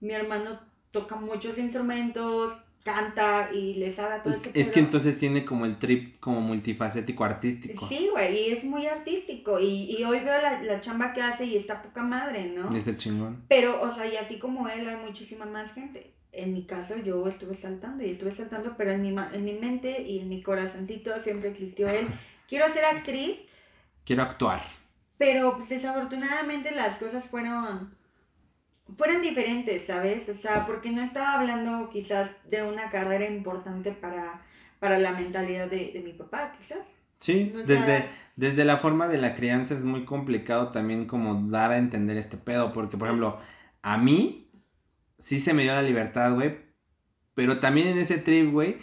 mi 0.00 0.12
hermano 0.12 0.58
toca 0.90 1.14
muchos 1.14 1.56
instrumentos, 1.56 2.52
canta 2.82 3.50
y 3.52 3.74
le 3.74 3.94
sabe 3.94 4.20
todo 4.20 4.32
es, 4.32 4.38
este 4.38 4.60
es 4.60 4.68
que 4.68 4.80
entonces 4.80 5.18
tiene 5.18 5.44
como 5.44 5.66
el 5.66 5.76
trip 5.78 6.18
como 6.18 6.40
multifacético 6.40 7.24
artístico. 7.24 7.86
Sí, 7.88 8.08
güey, 8.10 8.48
y 8.48 8.52
es 8.52 8.64
muy 8.64 8.86
artístico. 8.86 9.58
Y, 9.60 9.96
y 9.96 10.04
hoy 10.04 10.20
veo 10.20 10.40
la, 10.40 10.62
la, 10.62 10.80
chamba 10.80 11.12
que 11.12 11.22
hace 11.22 11.44
y 11.44 11.56
está 11.56 11.82
poca 11.82 12.02
madre, 12.02 12.52
¿no? 12.54 12.74
Está 12.74 12.96
chingón. 12.96 13.44
Pero, 13.48 13.80
o 13.82 13.94
sea, 13.94 14.06
y 14.06 14.16
así 14.16 14.38
como 14.38 14.68
él, 14.68 14.88
hay 14.88 14.96
muchísima 14.96 15.44
más 15.44 15.72
gente. 15.72 16.14
En 16.32 16.52
mi 16.52 16.64
caso, 16.64 16.96
yo 16.96 17.26
estuve 17.26 17.56
saltando 17.56 18.04
y 18.04 18.10
estuve 18.10 18.34
saltando, 18.34 18.74
pero 18.76 18.92
en 18.92 19.02
mi, 19.02 19.08
en 19.08 19.44
mi 19.44 19.54
mente 19.54 20.02
y 20.02 20.20
en 20.20 20.28
mi 20.28 20.42
corazoncito 20.42 21.20
siempre 21.22 21.50
existió 21.50 21.88
él. 21.88 22.06
Quiero 22.48 22.72
ser 22.72 22.84
actriz. 22.84 23.40
Quiero 24.04 24.22
actuar. 24.22 24.62
Pero 25.18 25.56
pues, 25.58 25.68
desafortunadamente 25.68 26.74
las 26.74 26.96
cosas 26.98 27.24
fueron 27.24 27.94
fueron 28.96 29.22
diferentes, 29.22 29.86
¿sabes? 29.86 30.28
O 30.28 30.34
sea, 30.34 30.66
porque 30.66 30.90
no 30.90 31.02
estaba 31.02 31.40
hablando 31.40 31.90
quizás 31.90 32.30
de 32.48 32.62
una 32.62 32.90
carrera 32.90 33.26
importante 33.26 33.92
para, 33.92 34.42
para 34.78 34.98
la 34.98 35.12
mentalidad 35.12 35.68
de, 35.68 36.00
mi 36.04 36.12
papá, 36.12 36.52
quizás. 36.58 36.78
Sí, 37.18 37.52
desde, 37.66 38.06
desde 38.36 38.64
la 38.64 38.78
forma 38.78 39.08
de 39.08 39.18
la 39.18 39.34
crianza 39.34 39.74
es 39.74 39.84
muy 39.84 40.04
complicado 40.04 40.68
también 40.68 41.06
como 41.06 41.48
dar 41.48 41.72
a 41.72 41.78
entender 41.78 42.16
este 42.16 42.36
pedo, 42.36 42.72
porque 42.72 42.96
por 42.96 43.08
ejemplo, 43.08 43.38
a 43.82 43.98
mí 43.98 44.50
sí 45.18 45.38
se 45.40 45.52
me 45.52 45.64
dio 45.64 45.74
la 45.74 45.82
libertad, 45.82 46.34
güey, 46.34 46.58
pero 47.34 47.58
también 47.60 47.88
en 47.88 47.98
ese 47.98 48.18
trip, 48.18 48.50
güey, 48.50 48.78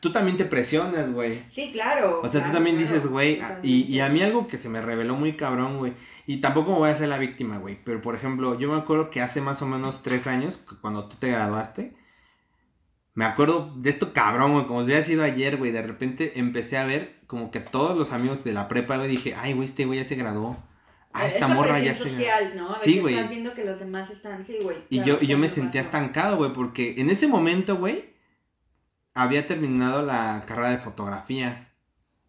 tú 0.00 0.10
también 0.10 0.36
te 0.36 0.44
presionas, 0.44 1.12
güey. 1.12 1.42
Sí, 1.50 1.70
claro. 1.72 2.20
O 2.22 2.28
sea, 2.28 2.44
tú 2.44 2.52
también 2.52 2.78
dices, 2.78 3.06
güey, 3.06 3.40
y, 3.62 3.82
y, 3.82 4.00
a 4.00 4.08
mí 4.08 4.22
algo 4.22 4.46
que 4.46 4.58
se 4.58 4.68
me 4.68 4.80
reveló 4.80 5.16
muy 5.16 5.34
cabrón, 5.34 5.78
güey, 5.78 5.92
y 6.26 6.38
tampoco 6.38 6.72
me 6.72 6.78
voy 6.78 6.90
a 6.90 6.94
ser 6.94 7.08
la 7.08 7.18
víctima, 7.18 7.58
güey, 7.58 7.78
pero 7.84 8.00
por 8.00 8.14
ejemplo, 8.14 8.58
yo 8.58 8.70
me 8.70 8.78
acuerdo 8.78 9.10
que 9.10 9.20
hace 9.20 9.40
más 9.40 9.60
o 9.62 9.66
menos 9.66 10.02
tres 10.02 10.26
años, 10.26 10.58
cuando 10.80 11.08
tú 11.08 11.16
te 11.16 11.30
graduaste, 11.30 11.94
me 13.14 13.24
acuerdo 13.24 13.72
de 13.76 13.90
esto 13.90 14.12
cabrón, 14.12 14.52
güey, 14.52 14.66
como 14.66 14.80
si 14.80 14.86
hubiera 14.86 15.02
sido 15.02 15.24
ayer, 15.24 15.56
güey, 15.56 15.72
de 15.72 15.82
repente 15.82 16.38
empecé 16.38 16.78
a 16.78 16.84
ver 16.84 17.16
como 17.26 17.50
que 17.50 17.60
todos 17.60 17.96
los 17.96 18.12
amigos 18.12 18.44
de 18.44 18.52
la 18.52 18.68
prepa, 18.68 18.96
güey, 18.96 19.08
dije, 19.08 19.34
ay, 19.36 19.52
güey, 19.52 19.68
este 19.68 19.84
güey 19.84 19.98
ya 19.98 20.04
se 20.04 20.16
graduó. 20.16 20.56
Ah, 21.12 21.26
esta 21.26 21.48
morra 21.48 21.80
ya 21.80 21.94
se 21.94 22.10
¿no? 22.54 22.74
sí, 22.74 22.98
güey. 22.98 23.14
Estás 23.14 23.30
viendo 23.30 23.54
que 23.54 23.64
los 23.64 23.78
demás 23.78 24.10
están, 24.10 24.44
sí, 24.44 24.58
güey. 24.62 24.76
Y 24.90 25.02
yo, 25.02 25.16
y 25.18 25.26
yo 25.26 25.38
me 25.38 25.48
sentía 25.48 25.80
estancado, 25.80 26.36
güey, 26.36 26.52
porque 26.52 26.94
en 26.98 27.08
ese 27.08 27.26
momento, 27.26 27.76
güey, 27.76 28.15
había 29.16 29.46
terminado 29.46 30.02
la 30.02 30.44
carrera 30.46 30.70
de 30.70 30.78
fotografía. 30.78 31.72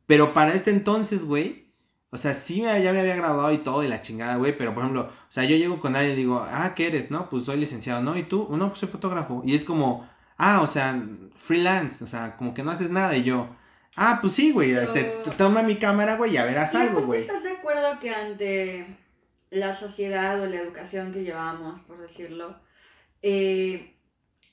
Pero 0.06 0.34
para 0.34 0.54
este 0.54 0.72
entonces, 0.72 1.26
güey, 1.26 1.74
o 2.10 2.18
sea, 2.18 2.34
sí 2.34 2.62
ya 2.62 2.94
me 2.94 3.02
había 3.02 3.18
graduado 3.18 3.52
y 3.52 3.58
todo 3.58 3.84
y 3.84 3.90
la 3.90 4.02
chingada, 4.02 4.38
güey, 4.38 4.58
pero 4.58 4.74
por 4.74 4.84
ejemplo, 4.84 5.02
o 5.12 5.32
sea, 5.32 5.44
yo 5.44 5.58
llego 5.58 5.82
con 5.82 5.96
alguien 5.96 6.14
y 6.14 6.18
digo, 6.18 6.40
ah, 6.50 6.74
¿qué 6.76 6.88
eres? 6.88 7.12
No, 7.12 7.30
pues 7.30 7.44
soy 7.44 7.58
licenciado, 7.58 8.02
¿no? 8.02 8.18
¿Y 8.18 8.24
tú? 8.24 8.48
No, 8.50 8.70
pues 8.70 8.80
soy 8.80 8.88
fotógrafo. 8.88 9.44
Y 9.46 9.54
es 9.56 9.66
como, 9.66 10.10
ah, 10.38 10.62
o 10.62 10.68
sea, 10.68 11.04
freelance, 11.36 12.04
o 12.04 12.08
sea, 12.08 12.38
como 12.38 12.54
que 12.54 12.64
no 12.64 12.72
haces 12.72 12.90
nada 12.90 13.18
y 13.18 13.24
yo, 13.24 13.50
ah, 13.98 14.20
pues 14.22 14.34
sí, 14.34 14.54
güey, 14.54 14.72
este, 14.72 15.04
toma 15.38 15.64
mi 15.64 15.76
cámara, 15.76 16.16
güey, 16.16 16.32
y 16.32 16.34
ya 16.36 16.46
verás 16.46 16.74
algo, 16.74 17.02
güey. 17.02 17.22
¿Estás 17.22 17.44
de 17.44 17.52
acuerdo 17.52 18.00
que 18.00 18.16
ante 18.16 18.98
la 19.50 19.76
sociedad 19.76 20.42
o 20.42 20.46
la 20.46 20.62
educación 20.62 21.12
que 21.12 21.24
llevamos, 21.24 21.82
por 21.82 22.00
decirlo, 22.00 22.56
eh, 23.22 23.97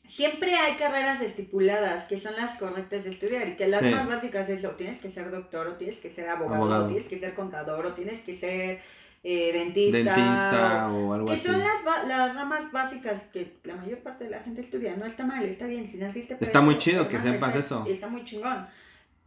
siempre 0.08 0.54
hay 0.54 0.74
carreras 0.74 1.20
estipuladas 1.20 2.04
que 2.04 2.20
son 2.20 2.36
las 2.36 2.58
correctas 2.58 3.04
de 3.04 3.10
estudiar 3.10 3.48
y 3.48 3.56
que 3.56 3.68
las 3.68 3.82
más 3.82 4.06
básicas 4.06 4.48
es 4.48 4.64
o 4.64 4.70
tienes 4.70 4.98
que 4.98 5.10
ser 5.10 5.30
doctor 5.30 5.66
o 5.66 5.72
tienes 5.74 5.98
que 5.98 6.10
ser 6.10 6.28
abogado, 6.28 6.84
o 6.84 6.88
tienes 6.88 7.06
que 7.08 7.18
ser 7.18 7.34
contador 7.34 7.86
o 7.86 7.92
tienes 7.92 8.20
que 8.20 8.36
ser 8.36 8.80
eh, 9.26 9.52
dentista, 9.52 9.96
dentista 9.96 10.92
o, 10.92 11.14
algo 11.14 11.30
así. 11.30 11.42
Que 11.42 11.48
son 11.48 11.58
las, 11.58 12.06
las 12.06 12.34
ramas 12.34 12.70
básicas 12.70 13.22
que 13.32 13.56
la 13.64 13.74
mayor 13.74 13.98
parte 14.00 14.24
de 14.24 14.30
la 14.30 14.40
gente 14.40 14.60
estudia. 14.60 14.96
No 14.96 15.06
está 15.06 15.24
mal, 15.24 15.44
está 15.44 15.66
bien. 15.66 15.88
Si 15.88 15.96
naciste 15.96 16.36
Está 16.38 16.60
muy 16.60 16.76
chido 16.76 17.08
que 17.08 17.18
sepas 17.18 17.56
eso. 17.56 17.84
Está 17.88 18.08
muy 18.08 18.24
chingón. 18.24 18.66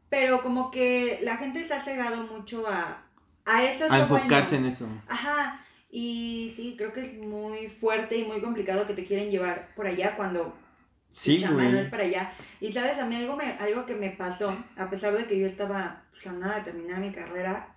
Pero 0.09 0.41
como 0.41 0.71
que 0.71 1.19
la 1.23 1.37
gente 1.37 1.67
se 1.67 1.73
ha 1.73 1.83
cegado 1.83 2.23
mucho 2.27 2.65
a, 2.67 3.03
a 3.45 3.63
eso. 3.63 3.85
a 3.89 3.99
enfocarse 3.99 4.55
en 4.55 4.65
eso. 4.65 4.87
Ajá. 5.07 5.65
Y 5.89 6.53
sí, 6.55 6.75
creo 6.77 6.93
que 6.93 7.01
es 7.01 7.17
muy 7.17 7.67
fuerte 7.67 8.17
y 8.17 8.25
muy 8.25 8.39
complicado 8.39 8.85
que 8.85 8.93
te 8.93 9.03
quieren 9.03 9.31
llevar 9.31 9.69
por 9.75 9.87
allá 9.87 10.15
cuando 10.15 10.55
Sí, 11.17 11.43
güey. 11.51 11.71
No 11.71 11.79
es 11.79 11.89
para 11.89 12.03
allá. 12.03 12.31
Y 12.61 12.71
sabes, 12.71 12.99
a 12.99 13.05
mí 13.07 13.15
algo, 13.15 13.35
me, 13.35 13.45
algo 13.53 13.87
que 13.87 13.95
me 13.95 14.11
pasó, 14.11 14.55
a 14.75 14.87
pesar 14.87 15.17
de 15.17 15.25
que 15.25 15.39
yo 15.39 15.47
estaba 15.47 16.03
pues, 16.11 16.27
a 16.27 16.31
nada 16.31 16.59
de 16.59 16.65
terminar 16.65 16.99
mi 16.99 17.11
carrera, 17.11 17.75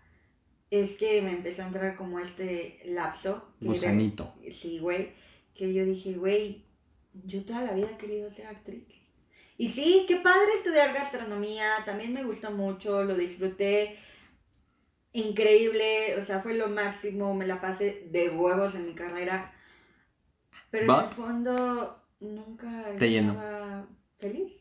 es 0.71 0.99
que 0.99 1.23
me 1.23 1.31
empezó 1.31 1.63
a 1.63 1.69
entrar 1.69 1.97
como 1.97 2.21
este 2.21 2.83
lapso. 2.85 3.55
Gusanito. 3.59 4.35
sí, 4.53 4.79
güey. 4.79 5.13
Que 5.55 5.73
yo 5.73 5.87
dije, 5.87 6.15
güey, 6.15 6.67
yo 7.25 7.43
toda 7.47 7.63
la 7.63 7.73
vida 7.73 7.89
he 7.91 7.97
querido 7.97 8.31
ser 8.31 8.47
actriz. 8.47 8.85
Y 9.57 9.71
sí, 9.71 10.05
qué 10.07 10.17
padre 10.17 10.49
estudiar 10.59 10.93
gastronomía, 10.93 11.67
también 11.87 12.13
me 12.13 12.25
gustó 12.25 12.51
mucho, 12.51 13.05
lo 13.05 13.15
disfruté 13.15 13.99
increíble, 15.15 16.17
o 16.21 16.25
sea, 16.25 16.41
fue 16.41 16.55
lo 16.55 16.69
máximo, 16.69 17.35
me 17.35 17.47
la 17.47 17.61
pasé 17.61 18.07
de 18.11 18.29
huevos 18.29 18.75
en 18.75 18.85
mi 18.85 18.95
carrera. 18.95 19.55
Pero 20.71 20.85
en 20.85 21.05
el 21.07 21.13
fondo 21.13 22.00
nunca 22.21 22.85
te 22.99 23.19
estaba 23.19 23.87
feliz. 24.19 24.53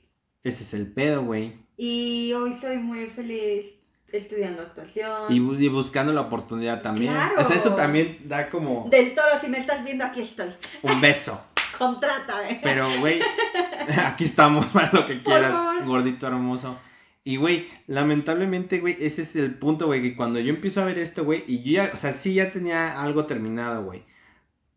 Ese 0.44 0.64
es 0.64 0.74
el 0.74 0.92
pedo, 0.92 1.24
güey. 1.24 1.54
Y 1.78 2.34
hoy 2.34 2.58
soy 2.60 2.78
muy 2.78 3.06
feliz 3.08 3.66
estudiando 4.12 4.62
actuación. 4.62 5.26
Y, 5.30 5.68
buscando 5.68 6.14
la 6.14 6.22
oportunidad 6.22 6.82
también. 6.82 7.14
Claro. 7.14 7.36
O 7.40 7.44
sea, 7.44 7.56
eso 7.56 7.76
también 7.76 8.20
da 8.26 8.50
como... 8.50 8.88
Del 8.90 9.14
toro, 9.14 9.28
si 9.40 9.48
me 9.48 9.60
estás 9.60 9.84
viendo, 9.84 10.04
aquí 10.04 10.22
estoy. 10.22 10.54
Un 10.82 11.00
beso. 11.02 11.40
Contrátame. 11.78 12.60
Pero, 12.64 13.00
güey, 13.00 13.22
aquí 14.06 14.24
estamos 14.24 14.66
para 14.74 14.92
lo 14.92 15.06
que 15.08 15.22
quieras, 15.22 15.54
gordito 15.86 16.28
hermoso. 16.28 16.80
Y, 17.24 17.36
güey, 17.36 17.68
lamentablemente, 17.88 18.80
güey, 18.80 18.98
ese 19.00 19.22
es 19.22 19.36
el 19.36 19.54
punto, 19.56 19.86
güey, 19.86 20.02
que 20.02 20.16
cuando 20.16 20.40
yo 20.40 20.50
empiezo 20.50 20.82
a 20.82 20.86
ver 20.86 20.98
esto, 20.98 21.24
güey, 21.26 21.44
y 21.48 21.62
yo 21.62 21.84
ya, 21.84 21.92
o 21.94 21.98
sea, 21.98 22.12
sí 22.14 22.34
ya 22.34 22.52
tenía 22.52 23.00
algo 23.02 23.26
terminado, 23.26 23.84
güey. 23.84 24.04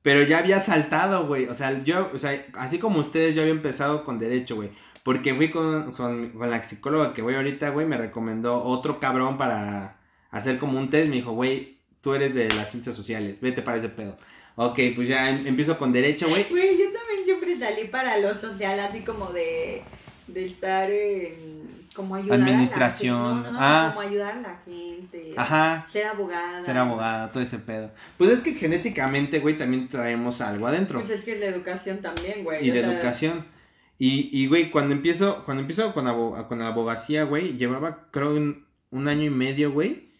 Pero 0.02 0.22
ya 0.22 0.38
había 0.38 0.60
saltado, 0.60 1.26
güey. 1.26 1.46
O 1.46 1.54
sea, 1.54 1.82
yo, 1.84 2.10
o 2.12 2.18
sea, 2.18 2.44
así 2.54 2.78
como 2.78 2.98
ustedes, 2.98 3.34
yo 3.34 3.42
había 3.42 3.54
empezado 3.54 4.04
con 4.04 4.18
derecho, 4.18 4.56
güey. 4.56 4.70
Porque 5.04 5.34
fui 5.34 5.50
con, 5.50 5.92
con, 5.92 6.32
la 6.38 6.62
psicóloga 6.62 7.12
que 7.12 7.22
voy 7.22 7.34
ahorita, 7.34 7.70
güey, 7.70 7.86
me 7.86 7.96
recomendó 7.96 8.62
otro 8.62 9.00
cabrón 9.00 9.38
para 9.38 9.98
hacer 10.30 10.58
como 10.58 10.78
un 10.78 10.90
test. 10.90 11.08
Me 11.08 11.16
dijo, 11.16 11.32
güey, 11.32 11.78
tú 12.00 12.14
eres 12.14 12.34
de 12.34 12.48
las 12.52 12.70
ciencias 12.70 12.94
sociales, 12.94 13.40
vete 13.40 13.62
para 13.62 13.78
ese 13.78 13.88
pedo. 13.88 14.16
Ok, 14.56 14.78
pues 14.94 15.08
ya 15.08 15.30
em, 15.30 15.46
empiezo 15.46 15.78
con 15.78 15.92
derecho, 15.92 16.28
güey. 16.28 16.46
Güey, 16.48 16.78
yo 16.78 16.92
también 16.92 17.24
siempre 17.24 17.58
salí 17.58 17.88
para 17.88 18.18
lo 18.18 18.38
social, 18.38 18.78
así 18.80 19.00
como 19.00 19.32
de, 19.32 19.82
de 20.26 20.44
estar 20.46 20.90
en 20.90 21.81
como 21.94 22.14
ayudar 22.16 22.40
Administración. 22.40 23.18
A 23.20 23.34
la 23.36 23.44
gente. 23.44 23.58
ah. 23.60 23.92
Como 23.94 24.08
ayudar 24.08 24.36
a 24.36 24.40
la 24.40 24.62
gente. 24.64 25.34
Ajá. 25.36 25.86
Ser 25.92 26.06
abogada. 26.06 26.58
Ser 26.64 26.78
abogada, 26.78 27.30
todo 27.30 27.42
ese 27.42 27.58
pedo. 27.58 27.90
Pues 28.18 28.30
es 28.30 28.40
que 28.40 28.54
genéticamente, 28.54 29.40
güey, 29.40 29.58
también 29.58 29.88
traemos 29.88 30.40
algo 30.40 30.66
adentro. 30.66 30.98
Pues 31.00 31.10
es 31.10 31.24
que 31.24 31.32
es 31.34 31.40
la 31.40 31.46
educación 31.46 32.00
también, 32.00 32.44
güey. 32.44 32.66
Y 32.66 32.70
de 32.70 32.80
educación. 32.80 33.46
Y, 33.98 34.30
y, 34.32 34.48
güey, 34.48 34.70
cuando 34.70 34.94
empiezo, 34.94 35.44
cuando 35.44 35.60
empiezo 35.60 35.92
con, 35.94 36.04
con 36.48 36.58
la 36.58 36.68
abogacía, 36.68 37.24
güey, 37.24 37.56
llevaba, 37.56 38.08
creo, 38.10 38.34
un, 38.34 38.66
un 38.90 39.08
año 39.08 39.24
y 39.24 39.30
medio, 39.30 39.70
güey. 39.70 40.10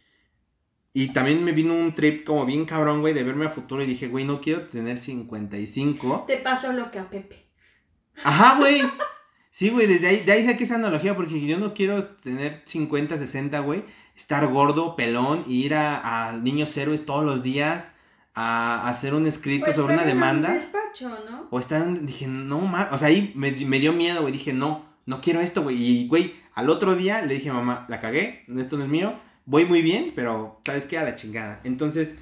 Y 0.95 1.13
también 1.15 1.43
me 1.43 1.53
vino 1.53 1.75
un 1.75 1.95
trip 1.95 2.25
como 2.25 2.45
bien 2.45 2.65
cabrón, 2.67 3.01
güey, 3.01 3.15
de 3.15 3.23
verme 3.25 3.47
a 3.47 3.51
futuro 3.51 3.83
y 3.83 3.87
dije, 3.87 4.09
güey, 4.09 4.25
no 4.25 4.41
quiero 4.41 4.69
tener 4.69 4.99
55. 4.99 6.25
Te 6.29 6.37
pasó 6.37 6.73
lo 6.73 6.91
que 6.91 6.99
a 6.99 7.09
Pepe. 7.09 7.47
Ajá, 8.23 8.59
güey. 8.59 8.83
Sí, 9.53 9.69
güey, 9.69 9.87
desde 9.87 10.09
ahí, 10.09 10.21
de 10.21 10.33
ahí 10.33 10.47
saqué 10.47 10.65
esa 10.65 10.77
analogía 10.77 11.15
porque 11.15 11.39
yo 11.47 11.59
no 11.59 11.75
quiero 11.75 12.07
tener 12.07 12.63
50, 12.65 13.19
60, 13.19 13.61
güey, 13.61 13.85
estar 14.17 14.47
gordo, 14.47 14.97
pelón, 14.97 15.45
y 15.47 15.67
ir 15.67 15.75
a, 15.75 16.31
a 16.31 16.33
Niños 16.33 16.75
Héroes 16.75 17.05
todos 17.05 17.23
los 17.23 17.43
días 17.43 17.93
a, 18.35 18.89
hacer 18.89 19.13
un 19.13 19.27
escrito 19.27 19.67
pues 19.67 19.77
sobre 19.77 19.93
una 19.93 20.05
demanda. 20.05 20.55
despacho, 20.55 21.11
¿no? 21.31 21.49
O 21.51 21.59
estar, 21.61 21.87
dije, 22.01 22.27
no, 22.29 22.61
ma, 22.61 22.89
o 22.93 22.99
sea, 22.99 23.09
ahí 23.09 23.31
me, 23.37 23.51
me 23.51 23.79
dio 23.79 23.93
miedo, 23.93 24.23
güey, 24.23 24.33
dije, 24.33 24.55
no, 24.55 24.87
no 25.05 25.21
quiero 25.21 25.41
esto, 25.41 25.63
güey, 25.63 25.77
y, 25.77 26.09
güey, 26.09 26.35
al 26.55 26.71
otro 26.71 26.97
día 26.97 27.21
le 27.21 27.35
dije, 27.35 27.53
mamá, 27.53 27.85
la 27.91 28.01
cagué, 28.01 28.47
esto 28.57 28.79
no 28.79 28.85
es 28.85 28.89
mío, 28.89 29.21
voy 29.45 29.67
muy 29.67 29.83
bien, 29.83 30.15
pero, 30.17 30.63
¿sabes 30.65 30.87
qué? 30.87 30.97
A 30.97 31.03
la 31.03 31.15
chingada. 31.15 31.61
Entonces, 31.65 32.15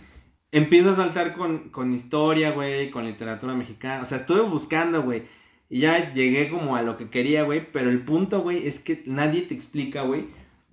empiezo 0.51 0.91
a 0.91 0.97
saltar 0.97 1.37
con, 1.37 1.69
con 1.69 1.93
historia, 1.93 2.51
güey, 2.51 2.91
con 2.91 3.05
literatura 3.05 3.55
mexicana, 3.55 4.03
o 4.03 4.07
sea, 4.07 4.19
estuve 4.19 4.41
buscando, 4.41 5.05
güey 5.05 5.23
y 5.71 5.81
ya 5.81 6.13
llegué 6.13 6.51
como 6.51 6.75
a 6.75 6.83
lo 6.83 6.99
que 6.99 7.09
quería, 7.09 7.45
güey. 7.45 7.65
Pero 7.73 7.89
el 7.89 8.03
punto, 8.03 8.43
güey, 8.43 8.67
es 8.67 8.81
que 8.81 9.03
nadie 9.07 9.43
te 9.43 9.55
explica, 9.55 10.03
güey. 10.03 10.27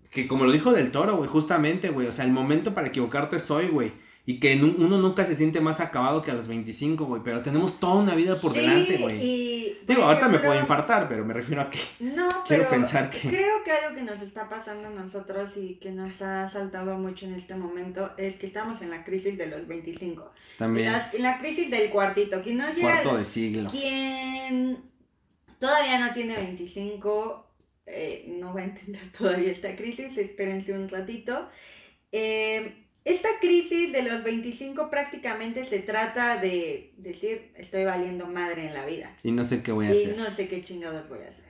Que 0.10 0.28
como 0.28 0.46
lo 0.46 0.52
dijo 0.52 0.74
del 0.74 0.92
toro, 0.92 1.16
güey, 1.16 1.30
justamente, 1.30 1.90
güey. 1.90 2.08
O 2.08 2.12
sea, 2.12 2.26
el 2.26 2.32
momento 2.32 2.74
para 2.74 2.88
equivocarte 2.88 3.40
soy, 3.40 3.68
güey. 3.68 3.92
Y 4.30 4.42
que 4.42 4.56
uno 4.56 4.98
nunca 4.98 5.26
se 5.26 5.38
siente 5.38 5.62
más 5.62 5.80
acabado 5.80 6.22
que 6.22 6.32
a 6.32 6.34
los 6.34 6.50
25, 6.50 7.06
güey, 7.06 7.22
pero 7.24 7.42
tenemos 7.42 7.80
toda 7.80 7.96
una 7.96 8.14
vida 8.14 8.36
por 8.36 8.52
delante, 8.52 8.98
güey. 8.98 9.78
Digo, 9.88 10.04
ahorita 10.04 10.28
me 10.28 10.40
puedo 10.40 10.60
infartar, 10.60 11.08
pero 11.08 11.24
me 11.24 11.34
refiero 11.34 11.62
a 11.62 11.70
que 11.70 11.80
no, 12.02 12.28
quiero 12.46 12.70
pensar 12.70 13.10
que... 13.10 13.30
Creo 13.30 13.64
que 13.64 13.72
algo 13.72 13.96
que 13.96 14.04
nos 14.04 14.22
está 14.22 14.50
pasando 14.50 14.90
a 14.90 14.92
nosotros 14.92 15.52
y 15.56 15.76
que 15.76 15.92
nos 15.92 16.22
ha 16.22 16.50
saltado 16.50 16.98
mucho 16.98 17.26
en 17.26 17.36
este 17.36 17.56
momento 17.56 18.12
es 18.18 18.36
que 18.36 18.48
estamos 18.48 18.82
en 18.82 18.90
la 18.90 19.06
crisis 19.06 19.38
de 19.38 19.48
los 19.48 19.66
25. 19.66 20.30
También. 20.58 20.94
En 21.14 21.24
la, 21.24 21.40
crisis 21.40 21.72
del 21.72 21.90
cuartito. 21.90 22.42
Quien 22.42 22.58
no 22.58 22.68
llega... 22.74 23.02
Cuarto 23.02 23.18
de 23.20 23.24
siglo. 23.24 23.70
Quien 23.70 24.92
todavía 25.58 26.06
no 26.06 26.14
tiene 26.14 26.36
25, 26.36 27.48
eh, 27.86 28.26
no 28.28 28.54
va 28.54 28.60
a 28.60 28.66
entender 28.66 29.10
todavía 29.18 29.54
esta 29.54 29.74
crisis, 29.78 30.18
espérense 30.18 30.74
un 30.74 30.90
ratito. 30.90 31.48
Eh 32.12 32.84
esta 33.08 33.30
crisis 33.40 33.94
de 33.94 34.04
los 34.04 34.22
25 34.22 34.90
prácticamente 34.90 35.64
se 35.64 35.80
trata 35.80 36.42
de 36.42 36.94
decir, 36.98 37.54
estoy 37.56 37.86
valiendo 37.86 38.28
madre 38.28 38.68
en 38.68 38.74
la 38.74 38.86
vida. 38.86 39.16
Y 39.24 39.32
no 39.32 39.46
sé 39.46 39.64
qué 39.64 39.72
voy 39.72 39.86
a 39.86 39.92
hacer. 39.92 40.14
Y 40.14 40.18
no 40.18 40.30
sé 40.30 40.50
qué 40.50 40.62
chingados 40.62 41.08
voy 41.08 41.20
a 41.20 41.30
hacer. 41.30 41.46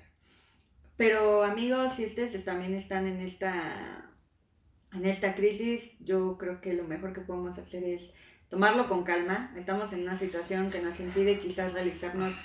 Pero 0.98 1.44
amigos, 1.44 1.96
si 1.96 2.06
ustedes 2.06 2.46
también 2.46 2.76
están 2.76 3.08
en 3.08 3.22
esta, 3.22 4.12
en 4.94 5.06
esta 5.08 5.34
crisis, 5.34 5.82
yo 6.00 6.38
creo 6.38 6.62
que 6.62 6.74
lo 6.74 6.84
mejor 6.84 7.14
que 7.14 7.22
podemos 7.22 7.58
hacer 7.58 7.84
es 7.84 8.04
tomarlo 8.50 8.88
con 8.88 9.04
calma. 9.04 9.52
Estamos 9.58 9.92
en 9.94 10.04
una 10.04 10.20
situación 10.20 10.70
que 10.70 10.80
nos 10.80 11.00
impide 11.00 11.40
quizás 11.40 11.74
realizarnos 11.74 12.36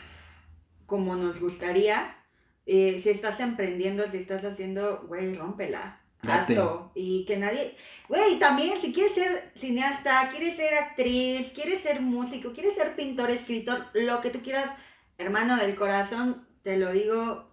como 0.87 1.17
nos 1.17 1.39
gustaría. 1.39 2.17
Eh, 2.65 2.99
si 3.03 3.11
estás 3.11 3.41
emprendiendo, 3.41 4.11
si 4.11 4.17
estás 4.17 4.43
haciendo, 4.43 5.05
güey, 5.07 5.35
rómpela 5.35 6.02
Hazlo. 6.29 6.93
Y 6.95 7.25
que 7.25 7.37
nadie. 7.37 7.77
Güey, 8.09 8.39
también, 8.39 8.81
si 8.81 8.93
quieres 8.93 9.15
ser 9.15 9.53
cineasta, 9.59 10.31
quieres 10.31 10.57
ser 10.57 10.75
actriz, 10.75 11.51
quieres 11.55 11.83
ser 11.83 12.01
músico, 12.01 12.53
quieres 12.53 12.75
ser 12.75 12.95
pintor, 12.95 13.31
escritor, 13.31 13.87
lo 13.95 14.21
que 14.21 14.31
tú 14.31 14.41
quieras, 14.41 14.71
hermano 15.19 15.57
del 15.57 15.75
corazón, 15.75 16.47
te 16.63 16.77
lo 16.77 16.93
digo, 16.93 17.51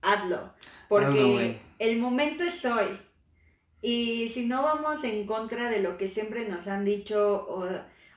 hazlo. 0.00 0.52
Porque 0.88 1.60
el 1.78 1.98
momento 1.98 2.42
es 2.42 2.64
hoy. 2.64 2.98
Y 3.80 4.30
si 4.34 4.46
no 4.46 4.62
vamos 4.62 5.02
en 5.04 5.26
contra 5.26 5.68
de 5.68 5.80
lo 5.80 5.96
que 5.96 6.08
siempre 6.08 6.48
nos 6.48 6.68
han 6.68 6.84
dicho 6.84 7.46
o, 7.48 7.68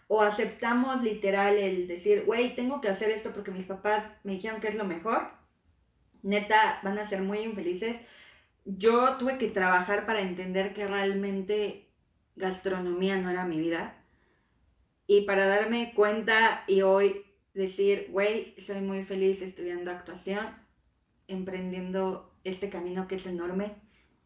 o 0.07 0.21
aceptamos 0.21 1.03
literal 1.03 1.57
el 1.57 1.87
decir, 1.87 2.23
güey, 2.25 2.55
tengo 2.55 2.81
que 2.81 2.89
hacer 2.89 3.09
esto 3.09 3.31
porque 3.31 3.51
mis 3.51 3.65
papás 3.65 4.03
me 4.23 4.33
dijeron 4.33 4.61
que 4.61 4.67
es 4.67 4.75
lo 4.75 4.83
mejor, 4.83 5.27
neta, 6.21 6.79
van 6.83 6.99
a 6.99 7.07
ser 7.07 7.21
muy 7.21 7.39
infelices 7.39 7.97
yo 8.65 9.15
tuve 9.17 9.37
que 9.37 9.47
trabajar 9.47 10.05
para 10.05 10.21
entender 10.21 10.73
que 10.73 10.87
realmente 10.87 11.87
gastronomía 12.35 13.17
no 13.17 13.29
era 13.29 13.45
mi 13.45 13.59
vida. 13.59 13.95
Y 15.07 15.21
para 15.21 15.45
darme 15.45 15.93
cuenta 15.95 16.63
y 16.67 16.81
hoy 16.81 17.23
decir, 17.53 18.07
güey, 18.09 18.55
soy 18.65 18.81
muy 18.81 19.03
feliz 19.05 19.41
estudiando 19.41 19.91
actuación, 19.91 20.45
emprendiendo 21.27 22.33
este 22.43 22.69
camino 22.69 23.07
que 23.07 23.15
es 23.15 23.25
enorme, 23.27 23.75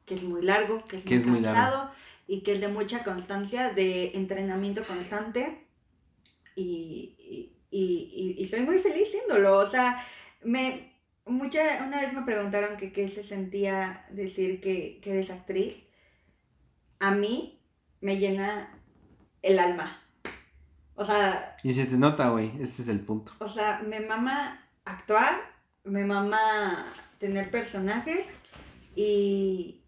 que 0.06 0.16
es 0.16 0.24
muy 0.24 0.42
largo, 0.42 0.84
que 0.86 0.98
es 0.98 1.26
muy 1.26 1.42
cansado 1.42 1.92
y 2.28 2.42
que 2.42 2.54
es 2.54 2.62
de 2.62 2.70
mucha 2.70 3.04
constancia, 3.04 3.70
de 3.74 4.12
entrenamiento 4.16 4.86
constante. 4.86 5.68
Y, 6.56 7.52
y, 7.72 8.36
y, 8.38 8.48
soy 8.48 8.62
muy 8.62 8.80
feliz 8.80 9.10
siéndolo. 9.12 9.58
O 9.58 9.70
sea, 9.70 10.06
me, 10.44 10.89
mucha, 11.26 11.84
una 11.86 12.02
vez 12.02 12.14
me 12.14 12.24
preguntaron 12.24 12.78
que 12.78 12.92
qué 12.92 13.10
se 13.10 13.24
sentía 13.24 14.06
decir 14.10 14.62
que, 14.62 15.00
eres 15.04 15.30
actriz. 15.30 15.76
A 17.00 17.12
mí 17.12 17.62
me 18.02 18.18
llena 18.18 18.78
el 19.42 19.60
alma. 19.60 20.02
O 20.96 21.06
sea... 21.06 21.56
Y 21.64 21.74
se 21.74 21.86
te 21.86 21.98
nota, 21.98 22.30
güey, 22.30 22.52
ese 22.60 22.82
es 22.82 22.88
el 22.88 23.00
punto. 23.00 23.32
O 23.40 23.48
sea, 23.48 23.82
me 23.88 24.00
mama 24.02 24.68
actuar, 24.86 25.36
me 25.84 26.04
mama 26.04 26.94
tener 27.20 27.52
personajes 27.52 28.26
y, 28.96 29.82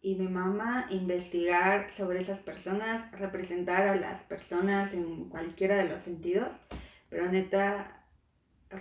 y 0.00 0.14
me 0.16 0.28
mama 0.28 0.86
investigar 0.90 1.90
sobre 1.96 2.20
esas 2.20 2.40
personas, 2.40 3.10
representar 3.12 3.86
a 3.86 3.96
las 3.96 4.22
personas 4.22 4.92
en 4.94 5.28
cualquiera 5.28 5.76
de 5.76 5.88
los 5.88 6.02
sentidos. 6.02 6.48
Pero 7.08 7.30
neta, 7.30 8.04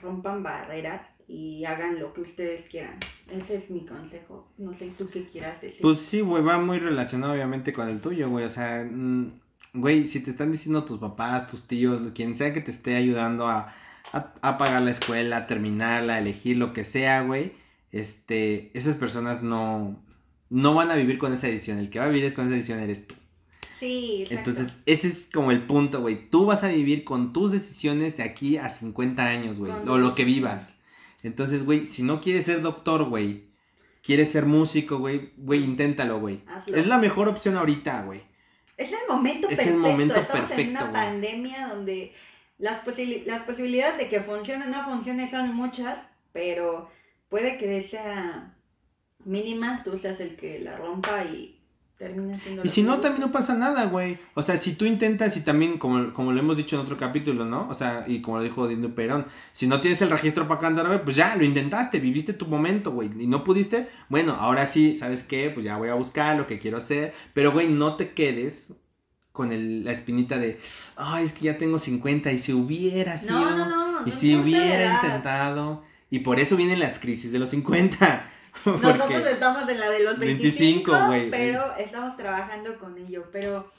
rompan 0.01 0.43
barreras 0.43 1.01
y 1.27 1.65
hagan 1.65 1.99
lo 1.99 2.13
que 2.13 2.21
ustedes 2.21 2.65
quieran. 2.69 2.97
Ese 3.29 3.57
es 3.57 3.69
mi 3.69 3.85
consejo. 3.85 4.47
No 4.57 4.77
sé 4.77 4.93
tú 4.97 5.09
qué 5.11 5.27
quieras 5.27 5.61
decir. 5.61 5.81
Pues 5.81 5.99
sí, 5.99 6.21
güey, 6.21 6.41
va 6.41 6.57
muy 6.57 6.79
relacionado 6.79 7.33
obviamente 7.33 7.73
con 7.73 7.89
el 7.89 7.99
tuyo, 7.99 8.29
güey. 8.29 8.45
O 8.45 8.49
sea, 8.49 8.87
mm, 8.89 9.31
güey, 9.73 10.07
si 10.07 10.21
te 10.21 10.31
están 10.31 10.51
diciendo 10.51 10.85
tus 10.85 10.99
papás, 10.99 11.47
tus 11.47 11.67
tíos, 11.67 12.01
quien 12.13 12.35
sea 12.35 12.53
que 12.53 12.61
te 12.61 12.71
esté 12.71 12.95
ayudando 12.95 13.47
a, 13.47 13.75
a, 14.11 14.57
pagar 14.57 14.81
la 14.81 14.91
escuela, 14.91 15.37
a 15.37 15.47
terminarla, 15.47 16.15
a 16.15 16.19
elegir 16.19 16.57
lo 16.57 16.71
que 16.71 16.85
sea, 16.85 17.23
güey, 17.23 17.53
este, 17.91 18.71
esas 18.73 18.95
personas 18.95 19.43
no, 19.43 20.01
no 20.49 20.73
van 20.75 20.91
a 20.91 20.95
vivir 20.95 21.17
con 21.17 21.33
esa 21.33 21.47
decisión. 21.47 21.77
El 21.79 21.89
que 21.89 21.99
va 21.99 22.05
a 22.05 22.09
vivir 22.09 22.23
es 22.23 22.33
con 22.33 22.45
esa 22.45 22.55
decisión 22.55 22.79
eres 22.79 23.05
tú. 23.05 23.15
Sí, 23.81 24.23
exacto. 24.23 24.49
Entonces, 24.49 24.77
ese 24.85 25.07
es 25.07 25.29
como 25.31 25.51
el 25.51 25.63
punto, 25.67 26.01
güey. 26.01 26.29
Tú 26.29 26.45
vas 26.45 26.63
a 26.63 26.69
vivir 26.69 27.03
con 27.03 27.33
tus 27.33 27.51
decisiones 27.51 28.15
de 28.15 28.23
aquí 28.23 28.57
a 28.57 28.69
50 28.69 29.23
años, 29.23 29.59
güey. 29.59 29.73
O 29.87 29.97
lo 29.97 30.15
que 30.15 30.23
vivas. 30.23 30.76
Entonces, 31.27 31.65
güey, 31.65 31.85
si 31.85 32.03
no 32.03 32.21
quieres 32.21 32.45
ser 32.45 32.61
doctor, 32.61 33.05
güey, 33.05 33.47
quieres 34.01 34.31
ser 34.31 34.45
músico, 34.45 34.97
güey, 34.97 35.33
güey, 35.37 35.63
inténtalo, 35.63 36.19
güey. 36.19 36.41
Es 36.67 36.87
la 36.87 36.97
mejor 36.97 37.27
opción 37.27 37.55
ahorita, 37.55 38.03
güey. 38.03 38.21
Es 38.77 38.91
el 38.91 39.07
momento 39.09 39.47
es 39.49 39.57
perfecto. 39.57 39.73
el 39.73 39.91
momento 39.91 40.15
Estamos 40.15 40.51
en 40.51 40.69
una 40.69 40.91
pandemia 40.91 41.67
donde 41.67 42.13
las, 42.57 42.81
las 43.25 43.41
posibilidades 43.43 43.97
de 43.97 44.07
que 44.07 44.21
funcione 44.21 44.65
o 44.65 44.69
no 44.69 44.83
funcione 44.85 45.29
son 45.29 45.55
muchas, 45.55 45.97
pero 46.31 46.89
puede 47.29 47.57
que 47.57 47.83
sea 47.83 48.55
mínima, 49.25 49.83
tú 49.83 49.97
seas 49.97 50.19
el 50.19 50.35
que 50.35 50.59
la 50.59 50.77
rompa 50.77 51.23
y 51.25 51.56
y 52.63 52.69
si 52.69 52.83
no, 52.83 52.99
también 52.99 53.21
no 53.21 53.31
pasa 53.31 53.55
nada, 53.55 53.85
güey. 53.85 54.19
O 54.35 54.43
sea, 54.43 54.55
si 54.57 54.73
tú 54.73 54.85
intentas 54.85 55.35
y 55.35 55.41
también, 55.41 55.79
como, 55.79 56.13
como 56.13 56.31
lo 56.31 56.39
hemos 56.39 56.55
dicho 56.55 56.75
en 56.75 56.83
otro 56.83 56.95
capítulo, 56.95 57.45
¿no? 57.45 57.67
O 57.69 57.73
sea, 57.73 58.05
y 58.07 58.21
como 58.21 58.37
lo 58.37 58.43
dijo 58.43 58.67
Dino 58.67 58.93
Perón, 58.93 59.25
si 59.51 59.65
no 59.65 59.81
tienes 59.81 60.01
el 60.03 60.11
registro 60.11 60.47
para 60.47 60.59
cantar, 60.59 61.03
pues 61.03 61.15
ya, 61.15 61.35
lo 61.35 61.43
intentaste, 61.43 61.99
viviste 61.99 62.33
tu 62.33 62.45
momento, 62.45 62.91
güey. 62.91 63.09
Y 63.19 63.25
no 63.25 63.43
pudiste, 63.43 63.89
bueno, 64.09 64.33
ahora 64.33 64.67
sí, 64.67 64.95
¿sabes 64.95 65.23
qué? 65.23 65.49
Pues 65.49 65.65
ya 65.65 65.77
voy 65.77 65.89
a 65.89 65.95
buscar 65.95 66.37
lo 66.37 66.45
que 66.45 66.59
quiero 66.59 66.77
hacer. 66.77 67.13
Pero, 67.33 67.51
güey, 67.51 67.67
no 67.67 67.95
te 67.95 68.11
quedes 68.11 68.73
con 69.31 69.51
el, 69.51 69.83
la 69.83 69.91
espinita 69.91 70.37
de, 70.37 70.59
ay, 70.97 71.25
es 71.25 71.33
que 71.33 71.45
ya 71.45 71.57
tengo 71.57 71.79
50 71.79 72.31
y 72.31 72.39
si 72.39 72.53
hubiera 72.53 73.17
sido, 73.17 73.39
no, 73.39 74.05
y 74.05 74.11
si 74.11 74.35
hubiera 74.35 74.95
intentado. 74.95 75.83
Y 76.11 76.19
por 76.19 76.39
eso 76.39 76.55
vienen 76.55 76.79
las 76.79 76.99
crisis 76.99 77.31
de 77.31 77.39
los 77.39 77.49
50. 77.49 78.31
Nosotros 78.65 79.25
estamos 79.25 79.69
en 79.69 79.79
la 79.79 79.89
de 79.89 80.03
los 80.03 80.19
25, 80.19 80.93
pero 81.31 81.75
estamos 81.77 82.17
trabajando 82.17 82.77
con 82.77 82.97
ello. 82.97 83.25
Pero 83.31 83.71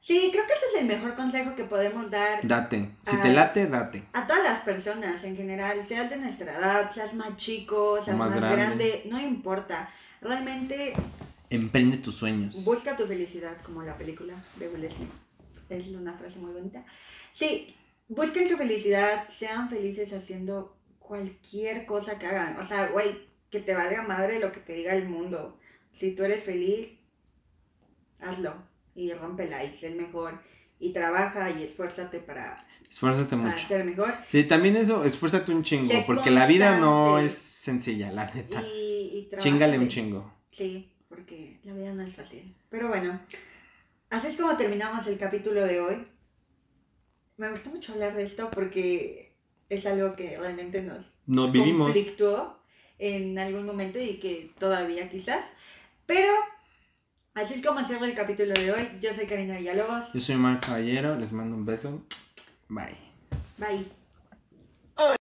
sí, 0.00 0.30
creo 0.32 0.46
que 0.46 0.52
ese 0.52 0.64
es 0.74 0.82
el 0.82 0.88
mejor 0.88 1.14
consejo 1.14 1.54
que 1.54 1.64
podemos 1.64 2.10
dar. 2.10 2.46
Date. 2.46 2.90
Si 3.04 3.16
te 3.16 3.32
late, 3.32 3.66
date. 3.66 4.04
A 4.12 4.26
todas 4.26 4.42
las 4.42 4.60
personas 4.60 5.22
en 5.24 5.36
general, 5.36 5.84
seas 5.86 6.10
de 6.10 6.16
nuestra 6.16 6.58
edad, 6.58 6.92
seas 6.92 7.14
más 7.14 7.36
chico, 7.36 8.02
seas 8.04 8.16
más, 8.16 8.34
grande. 8.34 9.02
no 9.10 9.20
importa. 9.20 9.90
Realmente. 10.20 10.94
Emprende 11.50 11.98
tus 11.98 12.16
sueños. 12.16 12.64
Busca 12.64 12.96
tu 12.96 13.06
felicidad, 13.06 13.58
como 13.62 13.82
la 13.82 13.98
película 13.98 14.34
de 14.56 14.68
Will 14.68 14.88
Es 15.68 15.86
una 15.88 16.14
frase 16.14 16.38
muy 16.38 16.52
bonita. 16.52 16.84
Sí, 17.34 17.74
busquen 18.08 18.48
su 18.48 18.56
felicidad, 18.56 19.28
sean 19.30 19.68
felices 19.68 20.12
haciendo 20.12 20.76
cualquier 20.98 21.84
cosa 21.84 22.18
que 22.18 22.26
hagan. 22.26 22.56
O 22.58 22.66
sea, 22.66 22.88
güey, 22.88 23.31
que 23.52 23.60
te 23.60 23.74
valga 23.74 24.02
madre 24.02 24.40
lo 24.40 24.50
que 24.50 24.60
te 24.60 24.72
diga 24.72 24.96
el 24.96 25.08
mundo. 25.08 25.58
Si 25.92 26.12
tú 26.12 26.24
eres 26.24 26.42
feliz, 26.42 26.88
hazlo 28.18 28.54
y 28.94 29.12
rómpela 29.12 29.62
y 29.62 29.74
sé 29.74 29.88
el 29.88 29.96
mejor 29.96 30.40
y 30.80 30.92
trabaja 30.92 31.50
y 31.50 31.62
esfuérzate 31.62 32.18
para, 32.18 32.66
esfuérzate 32.90 33.36
mucho. 33.36 33.68
ser 33.68 33.84
mejor. 33.84 34.14
Sí, 34.28 34.44
también 34.44 34.76
eso, 34.76 35.04
esfuérzate 35.04 35.52
un 35.52 35.62
chingo, 35.62 35.92
porque 36.06 36.30
la 36.30 36.46
vida 36.46 36.78
no 36.78 37.18
es 37.18 37.34
sencilla, 37.34 38.10
la 38.10 38.32
neta. 38.32 38.62
Y, 38.62 39.28
Chingale 39.38 39.78
un 39.78 39.88
chingo. 39.88 40.32
Sí, 40.50 40.90
porque 41.08 41.60
la 41.64 41.74
vida 41.74 41.92
no 41.92 42.02
es 42.02 42.14
fácil. 42.14 42.54
Pero 42.70 42.88
bueno, 42.88 43.20
así 44.08 44.28
es 44.28 44.36
como 44.36 44.56
terminamos 44.56 45.06
el 45.06 45.18
capítulo 45.18 45.64
de 45.66 45.80
hoy. 45.80 46.06
Me 47.36 47.50
gusta 47.50 47.68
mucho 47.68 47.92
hablar 47.92 48.16
de 48.16 48.24
esto 48.24 48.50
porque 48.50 49.36
es 49.68 49.84
algo 49.84 50.16
que 50.16 50.38
realmente 50.38 50.82
nos, 50.82 51.12
nos 51.26 51.52
vivimos. 51.52 51.86
conflictuó 51.86 52.61
en 53.02 53.36
algún 53.36 53.66
momento 53.66 53.98
y 53.98 54.14
que 54.18 54.52
todavía 54.58 55.10
quizás. 55.10 55.44
Pero 56.06 56.32
así 57.34 57.54
es 57.54 57.66
como 57.66 57.84
cierra 57.84 58.06
el 58.06 58.14
capítulo 58.14 58.54
de 58.54 58.70
hoy. 58.70 58.88
Yo 59.00 59.12
soy 59.12 59.26
Karina 59.26 59.58
Villalobos. 59.58 60.12
Yo 60.14 60.20
soy 60.20 60.36
Marc 60.36 60.64
Caballero. 60.64 61.18
Les 61.18 61.32
mando 61.32 61.56
un 61.56 61.66
beso. 61.66 62.06
Bye. 62.68 62.96
Bye. 63.58 64.01